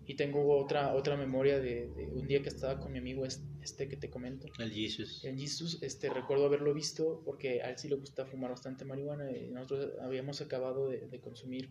[0.08, 3.44] y tengo otra, otra memoria de, de un día que estaba con mi amigo es-
[3.68, 4.48] este que te comento.
[4.60, 5.24] El Jesus.
[5.24, 9.32] El Jesus, este, recuerdo haberlo visto porque a él sí le gusta fumar bastante marihuana
[9.32, 11.70] y nosotros habíamos acabado de, de consumir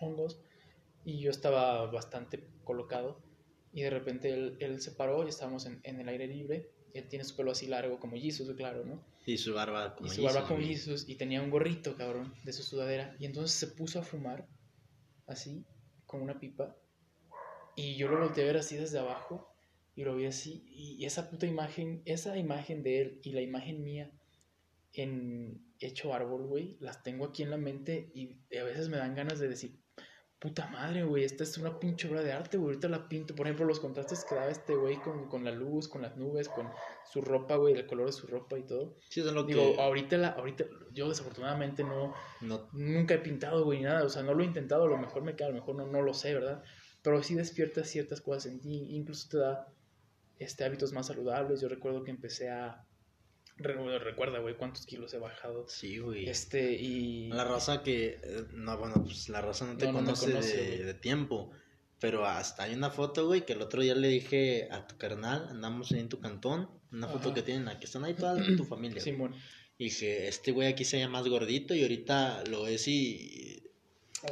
[0.00, 0.40] hongos
[1.04, 3.22] y yo estaba bastante colocado
[3.72, 6.70] y de repente él, él se paró y estábamos en, en el aire libre.
[6.94, 9.04] Él tiene su pelo así largo como Jesus, claro, ¿no?
[9.26, 10.68] Y su barba como y su barba como güey.
[10.68, 13.16] Jesus y tenía un gorrito, cabrón, de su sudadera.
[13.18, 14.46] Y entonces se puso a fumar
[15.26, 15.64] así,
[16.06, 16.76] con una pipa.
[17.74, 19.53] Y yo lo volteé a ver así desde abajo
[19.94, 20.64] y lo vi así.
[20.68, 24.10] Y esa puta imagen, esa imagen de él y la imagen mía
[24.92, 29.14] en hecho árbol, güey, las tengo aquí en la mente y a veces me dan
[29.14, 29.78] ganas de decir,
[30.38, 33.34] puta madre, güey, esta es una pinche obra de arte, güey, ahorita la pinto.
[33.34, 36.48] Por ejemplo, los contrastes que daba este güey con, con la luz, con las nubes,
[36.48, 36.68] con
[37.10, 38.96] su ropa, güey, el color de su ropa y todo.
[39.08, 39.80] Sí, eso es lo Digo, que...
[39.80, 44.22] ahorita, la, ahorita yo desafortunadamente no, No, nunca he pintado, güey, ni nada, o sea,
[44.22, 46.12] no lo he intentado, a lo mejor me queda, a lo mejor no, no lo
[46.14, 46.62] sé, ¿verdad?
[47.02, 49.66] Pero sí despierta ciertas cosas en ti, incluso te da
[50.38, 51.60] este, hábitos más saludables.
[51.60, 52.84] Yo recuerdo que empecé a...
[53.56, 55.66] re- Recuerda, güey, cuántos kilos he bajado.
[55.68, 56.28] sí, güey.
[56.28, 57.28] Este, y...
[57.28, 58.20] La raza que...
[58.22, 61.50] eh, No, bueno, pues la raza no te No, conoce, de, tiempo.
[62.00, 65.46] Pero hasta hay una foto, güey, que el otro día le dije a tu carnal,
[65.48, 69.00] andamos ahí en tu cantón, una foto que tienen aquí, están ahí toda tu familia.
[69.00, 69.34] Simón.
[69.78, 73.62] Y dije, este güey aquí se llama más gordito y ahorita lo es y...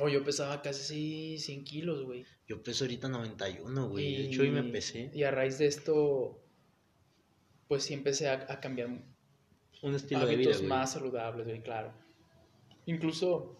[0.00, 2.24] Oh, yo pesaba casi 100 kilos, güey.
[2.48, 4.16] Yo peso ahorita 91, güey.
[4.16, 5.10] De hecho, hoy me pesé.
[5.14, 6.40] Y a raíz de esto,
[7.68, 8.88] pues sí empecé a, a cambiar
[9.82, 10.68] Un estilo de vida, hábitos güey.
[10.68, 11.92] más saludables, güey, claro.
[12.86, 13.56] Incluso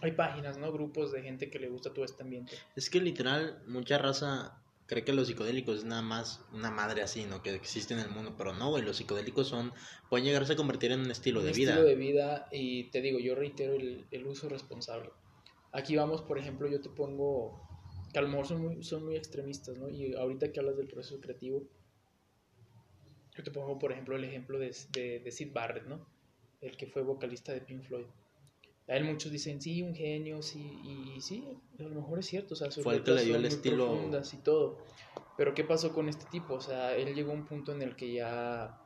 [0.00, 0.72] hay páginas, ¿no?
[0.72, 2.54] Grupos de gente que le gusta todo este ambiente.
[2.76, 7.24] Es que literal, mucha raza cree que los psicodélicos es nada más una madre así,
[7.24, 7.42] ¿no?
[7.42, 9.72] Que existe en el mundo, pero no, güey, los psicodélicos son,
[10.10, 11.70] pueden llegarse a convertir en un estilo Un de vida.
[11.72, 15.10] estilo de vida y te digo, yo reitero el, el uso responsable.
[15.70, 17.62] Aquí vamos, por ejemplo, yo te pongo,
[18.12, 19.88] que a lo mejor son muy, son muy extremistas, ¿no?
[19.88, 21.64] Y ahorita que hablas del proceso creativo,
[23.34, 26.06] yo te pongo, por ejemplo, el ejemplo de, de, de Sid Barrett, ¿no?
[26.60, 28.06] El que fue vocalista de Pink Floyd.
[28.88, 32.54] A él muchos dicen, sí, un genio, sí, y sí, a lo mejor es cierto,
[32.54, 34.78] o sea, sus Fue el que le dio el estilo- profundas y todo.
[35.38, 36.54] Pero ¿qué pasó con este tipo?
[36.54, 38.78] O sea, él llegó a un punto en el que ya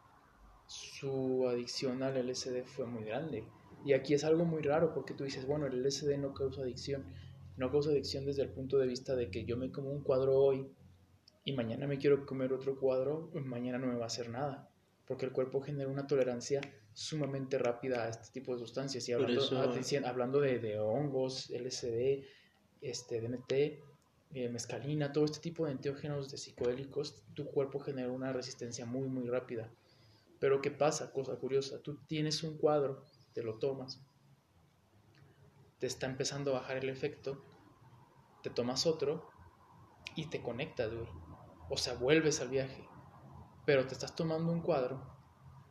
[0.69, 3.45] su adicción al LSD fue muy grande.
[3.85, 7.05] Y aquí es algo muy raro porque tú dices, bueno, el LSD no causa adicción.
[7.57, 10.35] No causa adicción desde el punto de vista de que yo me como un cuadro
[10.37, 10.67] hoy
[11.45, 14.69] y mañana me quiero comer otro cuadro, mañana no me va a hacer nada.
[15.07, 16.61] Porque el cuerpo genera una tolerancia
[16.93, 19.09] sumamente rápida a este tipo de sustancias.
[19.09, 22.25] Y hablando, eso- atención, hablando de, de hongos, LSD,
[22.81, 23.53] este, DMT,
[24.35, 29.09] eh, mescalina, todo este tipo de enteógenos de psicodélicos, tu cuerpo genera una resistencia muy,
[29.09, 29.73] muy rápida.
[30.41, 31.13] Pero ¿qué pasa?
[31.13, 34.05] Cosa curiosa, tú tienes un cuadro, te lo tomas,
[35.79, 37.45] te está empezando a bajar el efecto,
[38.43, 39.29] te tomas otro
[40.15, 41.09] y te conectas, güey.
[41.69, 42.89] O sea, vuelves al viaje.
[43.65, 45.03] Pero te estás tomando un cuadro,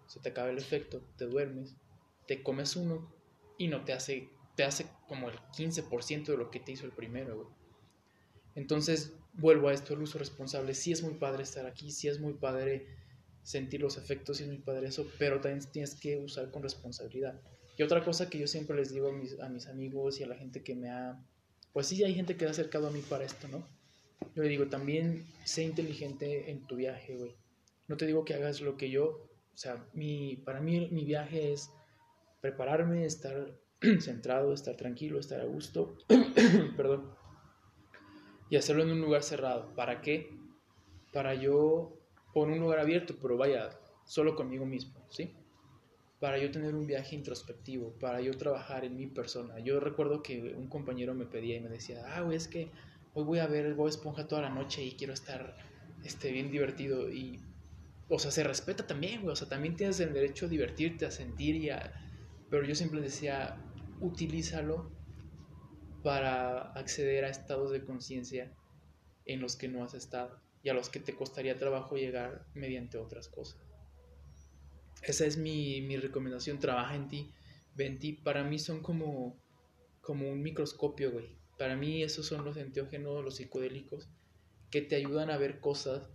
[0.07, 1.75] se te acaba el efecto, te duermes,
[2.27, 3.13] te comes uno
[3.57, 6.91] y no te hace, te hace como el 15% de lo que te hizo el
[6.91, 7.47] primero, güey.
[8.55, 10.73] Entonces, vuelvo a esto, el uso responsable.
[10.73, 12.87] Sí es muy padre estar aquí, sí es muy padre
[13.43, 17.39] sentir los efectos, sí es muy padre eso, pero también tienes que usar con responsabilidad.
[17.77, 20.27] Y otra cosa que yo siempre les digo a mis, a mis amigos y a
[20.27, 21.21] la gente que me ha...
[21.73, 23.67] Pues sí, hay gente que ha acercado a mí para esto, ¿no?
[24.33, 27.35] Yo le digo, también sé inteligente en tu viaje, güey.
[27.87, 31.53] No te digo que hagas lo que yo, o sea, mi, para mí mi viaje
[31.53, 31.69] es
[32.41, 33.57] prepararme, estar
[33.99, 35.97] centrado, estar tranquilo, estar a gusto,
[36.77, 37.13] perdón,
[38.49, 39.73] y hacerlo en un lugar cerrado.
[39.75, 40.29] ¿Para qué?
[41.13, 41.97] Para yo,
[42.33, 43.69] por un lugar abierto, pero vaya,
[44.05, 45.33] solo conmigo mismo, ¿sí?
[46.19, 49.59] Para yo tener un viaje introspectivo, para yo trabajar en mi persona.
[49.59, 52.71] Yo recuerdo que un compañero me pedía y me decía, ah, güey, es que
[53.13, 55.55] hoy voy a ver Bob Esponja toda la noche y quiero estar
[56.03, 57.11] este, bien divertido.
[57.11, 57.41] Y,
[58.07, 61.11] o sea, se respeta también, güey, o sea, también tienes el derecho a divertirte, a
[61.11, 61.93] sentir y a...
[62.49, 63.57] Pero yo siempre decía,
[63.99, 64.91] utilízalo
[66.03, 68.53] para acceder a estados de conciencia
[69.25, 72.97] en los que no has estado y a los que te costaría trabajo llegar mediante
[72.97, 73.64] otras cosas.
[75.05, 77.31] Esa es mi, mi recomendación, trabaja en ti,
[77.75, 78.13] ven ti.
[78.13, 79.39] Para mí son como,
[80.01, 81.37] como un microscopio, güey.
[81.57, 84.09] Para mí esos son los enteógenos, los psicodélicos,
[84.71, 86.09] que te ayudan a ver cosas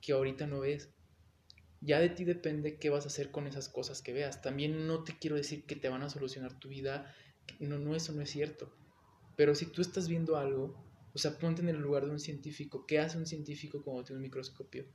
[0.00, 0.90] que ahorita no ves.
[1.80, 4.42] Ya de ti depende qué vas a hacer con esas cosas que veas.
[4.42, 7.14] También no te quiero decir que te van a solucionar tu vida.
[7.60, 8.74] No, no, eso no es cierto.
[9.36, 12.84] Pero si tú estás viendo algo, o sea, ponte en el lugar de un científico.
[12.86, 14.86] ¿Qué hace un científico cuando tiene un microscopio?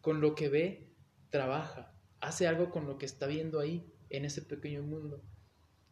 [0.00, 0.92] Con lo que ve,
[1.30, 1.97] trabaja.
[2.20, 5.22] Hace algo con lo que está viendo ahí, en ese pequeño mundo.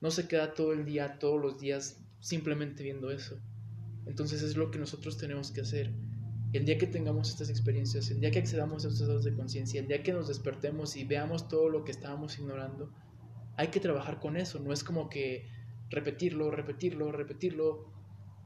[0.01, 3.39] No se queda todo el día, todos los días, simplemente viendo eso.
[4.07, 5.93] Entonces es lo que nosotros tenemos que hacer
[6.53, 9.81] el día que tengamos estas experiencias, el día que accedamos a estos estados de conciencia,
[9.81, 12.93] el día que nos despertemos y veamos todo lo que estábamos ignorando,
[13.57, 14.59] hay que trabajar con eso.
[14.61, 15.49] No es como que
[15.91, 17.91] repetirlo, repetirlo, repetirlo.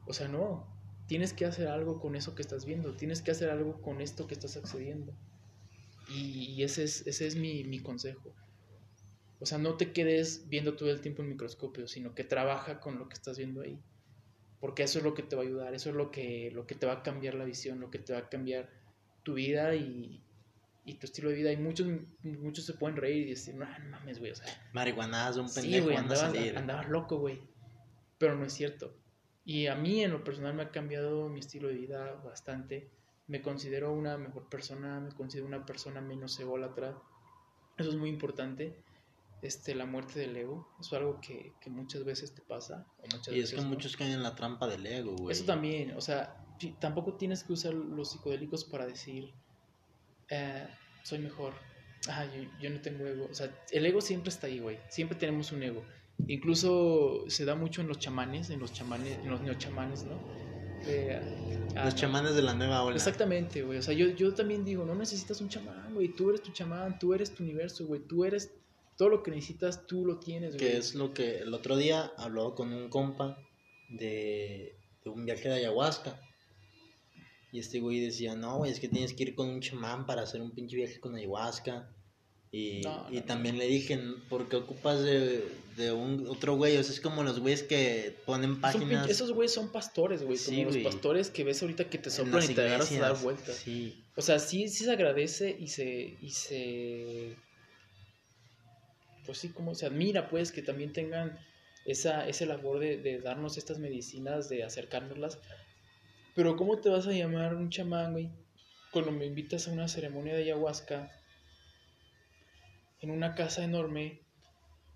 [0.07, 0.67] O sea, no.
[1.07, 2.95] Tienes que hacer algo con eso que estás viendo.
[2.95, 5.13] Tienes que hacer algo con esto que estás accediendo.
[6.11, 8.35] Y, ese es, ese es mi, mi consejo.
[9.39, 12.99] O sea, no te quedes viendo todo el tiempo en microscopio, sino que trabaja con
[12.99, 13.81] lo que estás viendo ahí
[14.61, 16.75] porque eso es lo que te va a ayudar, eso es lo que, lo que
[16.75, 18.69] te va a cambiar la visión, lo que te va a cambiar
[19.23, 20.23] tu vida y,
[20.85, 21.53] y tu estilo de vida.
[21.53, 21.89] Y muchos,
[22.23, 24.47] muchos se pueden reír y decir, no, no mames, güey, o sea.
[25.39, 27.41] Un pendejo, sí, güey, andabas, andabas loco, güey.
[28.19, 28.95] Pero no es cierto.
[29.47, 32.91] Y a mí, en lo personal, me ha cambiado mi estilo de vida bastante.
[33.31, 36.99] Me considero una mejor persona, me considero una persona menos ególatra.
[37.79, 38.77] Eso es muy importante
[39.43, 40.69] este, la muerte del ego.
[40.81, 42.87] es algo que, que muchas veces te pasa.
[43.31, 45.33] y es que muchos caen en la trampa del ego, güey.
[45.33, 46.45] Eso también, o sea,
[46.79, 49.33] tampoco tienes que usar los psicodélicos para decir,
[50.29, 50.67] eh,
[51.03, 51.55] soy mejor.
[52.09, 53.29] Ah, yo, yo, no tengo ego.
[53.31, 54.79] O sea, el ego siempre está ahí, güey.
[54.89, 55.85] Siempre tenemos un ego.
[56.27, 60.19] Incluso se da mucho en los chamanes, en los chamanes, en los neochamanes, ¿no?
[61.77, 62.97] Ah, los chamanes de la nueva ola.
[62.97, 63.79] Exactamente, güey.
[63.79, 66.09] O sea, yo, yo también digo, no necesitas un chamán, güey.
[66.09, 68.01] Tú eres tu chamán, tú eres tu universo, güey.
[68.01, 68.53] Tú eres
[68.97, 70.59] todo lo que necesitas tú lo tienes, güey.
[70.59, 73.39] Que es lo que el otro día habló con un compa
[73.89, 74.77] de,
[75.07, 76.21] un viaje de ayahuasca.
[77.53, 80.23] Y este güey decía, no, güey, es que tienes que ir con un chamán para
[80.23, 81.91] hacer un pinche viaje con ayahuasca.
[82.53, 85.45] Y, y también le dije, ¿por qué ocupas de,
[85.77, 86.77] de un otro güey?
[86.79, 89.09] O sea, es como los güeyes que ponen páginas.
[89.09, 90.37] esos güeyes son pastores, güey.
[90.37, 93.55] como los pastores que ves ahorita que te soplan y te agarras a dar vueltas.
[93.57, 94.03] Sí.
[94.17, 97.37] O sea, sí, sí se agradece y se, y se
[99.31, 101.39] pues sí, como se admira, pues, que también tengan
[101.85, 105.39] esa, ese labor de, darnos estas medicinas, de acercárnoslas.
[106.35, 108.29] Pero ¿cómo te vas a llamar un chamán, güey?
[108.91, 111.13] Cuando me invitas a una ceremonia de ayahuasca
[113.01, 114.21] en una casa enorme,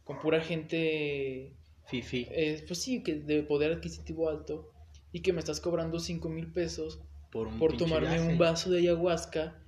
[0.04, 1.56] con pura gente...
[1.86, 2.26] Fifi.
[2.30, 4.70] Eh, pues sí, que de poder adquisitivo alto,
[5.12, 7.00] y que me estás cobrando 5 mil pesos
[7.30, 9.60] por, por tomarme un vaso de ayahuasca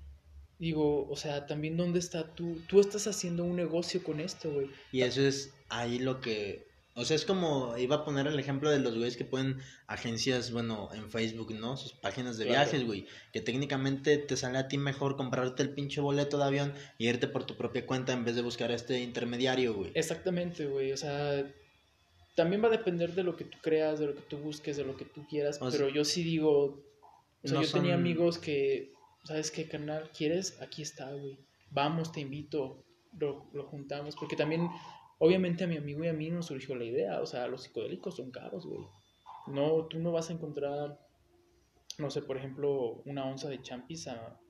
[0.59, 2.59] Digo, o sea, también dónde está tú.
[2.67, 4.71] Tú estás haciendo un negocio con esto, güey.
[4.91, 6.67] Y eso es ahí lo que.
[6.97, 10.51] O sea, es como iba a poner el ejemplo de los güeyes que ponen agencias,
[10.51, 11.77] bueno, en Facebook, ¿no?
[11.77, 13.07] Sus páginas de viajes, güey.
[13.33, 17.29] Que técnicamente te sale a ti mejor comprarte el pinche boleto de avión y irte
[17.29, 19.93] por tu propia cuenta en vez de buscar a este intermediario, güey.
[19.95, 20.93] Exactamente, güey.
[20.93, 21.47] O sea,
[22.35, 24.85] también va a depender de lo que tú creas, de lo que tú busques, de
[24.85, 25.59] lo que tú quieras.
[25.71, 26.83] pero yo sí digo.
[27.45, 30.11] O sea, yo tenía amigos que ¿sabes qué, carnal?
[30.17, 30.61] ¿Quieres?
[30.63, 31.39] Aquí está, güey.
[31.71, 32.85] Vamos, te invito,
[33.19, 34.15] lo, lo, juntamos.
[34.17, 34.69] Porque también,
[35.19, 37.21] obviamente, a mi amigo y a mí nos surgió la idea.
[37.21, 38.87] O sea, los psicodélicos son caros, güey.
[39.49, 40.99] No, tú no vas a encontrar,
[41.99, 44.41] no sé, por ejemplo, una onza de champis a,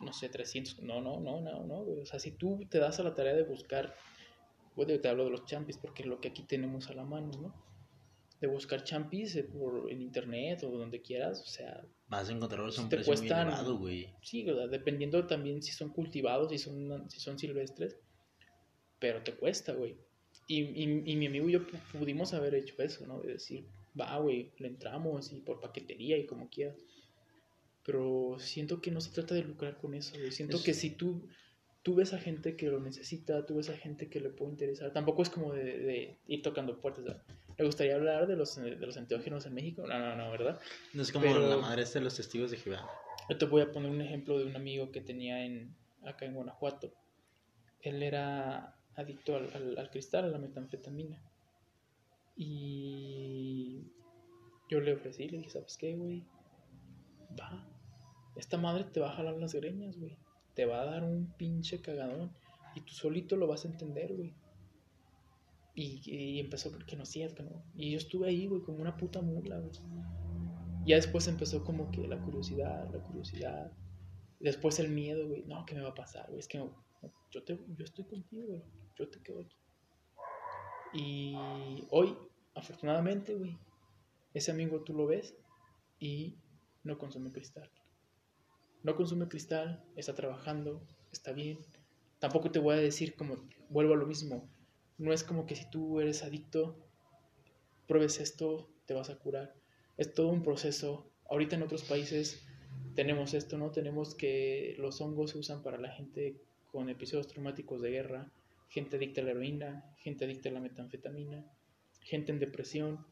[0.00, 0.82] no sé, 300.
[0.82, 2.00] No, no, no, no, no, güey.
[2.00, 3.94] O sea, si tú te das a la tarea de buscar,
[4.76, 7.30] bueno, te hablo de los champis porque es lo que aquí tenemos a la mano,
[7.40, 7.72] ¿no?
[8.42, 11.86] de buscar champis eh, por, en internet o donde quieras, o sea...
[12.08, 14.12] Vas a encontrarlos a un precio elevado, güey.
[14.20, 17.96] Sí, dependiendo también si son cultivados, si son, si son silvestres,
[19.02, 19.96] pero te cuesta, güey.
[20.46, 23.20] Y, y, mi amigo y yo pudimos haber hecho eso, ¿no?
[23.20, 23.66] De decir,
[24.00, 26.76] va, güey, le entramos y por paquetería y como quieras.
[27.84, 30.30] pero siento que no se trata de lucrar con eso, güey.
[30.30, 31.26] Siento que si tú,
[31.82, 34.92] tú ves a gente que lo necesita, tú ves a gente que le puede interesar,
[34.92, 37.16] tampoco es como de, ir tocando puertas.
[37.58, 39.84] ¿Me gustaría hablar de los, de los enteógenos en México?
[39.84, 40.60] No, no, no, ¿verdad?
[40.92, 42.88] No es como la madre de los testigos de Jehová.
[43.28, 45.74] Yo te voy a poner un ejemplo de un amigo que tenía en,
[46.04, 46.94] acá en Guanajuato.
[47.80, 51.22] Él era adicto al, al cristal, a la metanfetamina.
[52.36, 53.92] Y
[54.68, 56.24] yo le ofrecí, le dije, ¿sabes qué, güey?
[57.38, 57.66] Va,
[58.36, 60.16] esta madre te va a jalar las greñas, güey.
[60.54, 62.32] Te va a dar un pinche cagadón.
[62.74, 64.34] Y tú solito lo vas a entender, güey.
[65.74, 67.64] Y, empezó que no que no.
[67.74, 69.72] Y yo estuve ahí, güey, como una puta mula, güey.
[70.84, 73.72] Ya después empezó como que la curiosidad, la curiosidad.
[74.40, 75.44] Después el miedo, güey.
[75.44, 76.40] No, ¿qué me va a pasar, güey?
[76.40, 76.62] Es que
[77.30, 78.62] yo, te, yo estoy contigo.
[78.96, 79.56] Yo te quedo aquí.
[80.92, 81.34] Y
[81.90, 82.16] hoy,
[82.54, 83.58] afortunadamente, güey,
[84.34, 85.34] ese amigo tú lo ves
[85.98, 86.36] y
[86.84, 87.70] no consume cristal
[88.82, 90.82] no consume cristal, está trabajando,
[91.12, 91.58] está bien.
[92.18, 93.36] Tampoco te voy a decir como,
[93.68, 94.48] vuelvo a lo mismo,
[94.98, 96.76] no es como que si tú eres adicto,
[97.86, 99.54] pruebes esto, te vas a curar.
[99.96, 101.10] Es todo un proceso.
[101.28, 102.44] Ahorita en otros países
[102.94, 103.70] tenemos esto, ¿no?
[103.70, 106.40] Tenemos que los hongos se usan para la gente
[106.72, 108.32] con episodios traumáticos de guerra,
[108.68, 111.46] gente adicta a la heroína, gente adicta a la metanfetamina,
[112.00, 113.06] gente en depresión.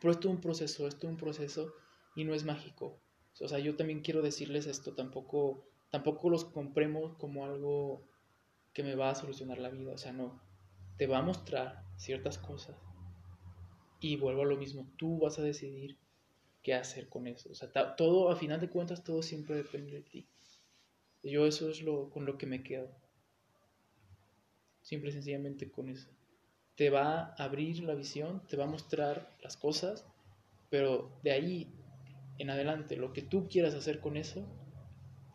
[0.00, 1.74] Pero es todo un proceso, es todo un proceso
[2.14, 3.02] y no es mágico.
[3.40, 8.08] O sea, yo también quiero decirles esto, tampoco, tampoco los compremos como algo
[8.72, 10.40] que me va a solucionar la vida, o sea, no,
[10.96, 12.76] te va a mostrar ciertas cosas
[14.00, 15.98] y vuelvo a lo mismo, tú vas a decidir
[16.62, 20.02] qué hacer con eso, o sea, todo, a final de cuentas, todo siempre depende de
[20.02, 20.28] ti.
[21.22, 22.90] Yo eso es lo con lo que me quedo.
[24.82, 26.08] Simple y sencillamente con eso.
[26.76, 30.06] Te va a abrir la visión, te va a mostrar las cosas,
[30.70, 31.80] pero de ahí
[32.40, 34.46] en adelante, lo que tú quieras hacer con eso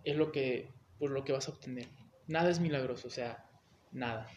[0.04, 1.88] es lo que, pues, lo que vas a obtener.
[2.28, 3.48] Nada es milagroso, o sea,
[3.92, 4.28] nada.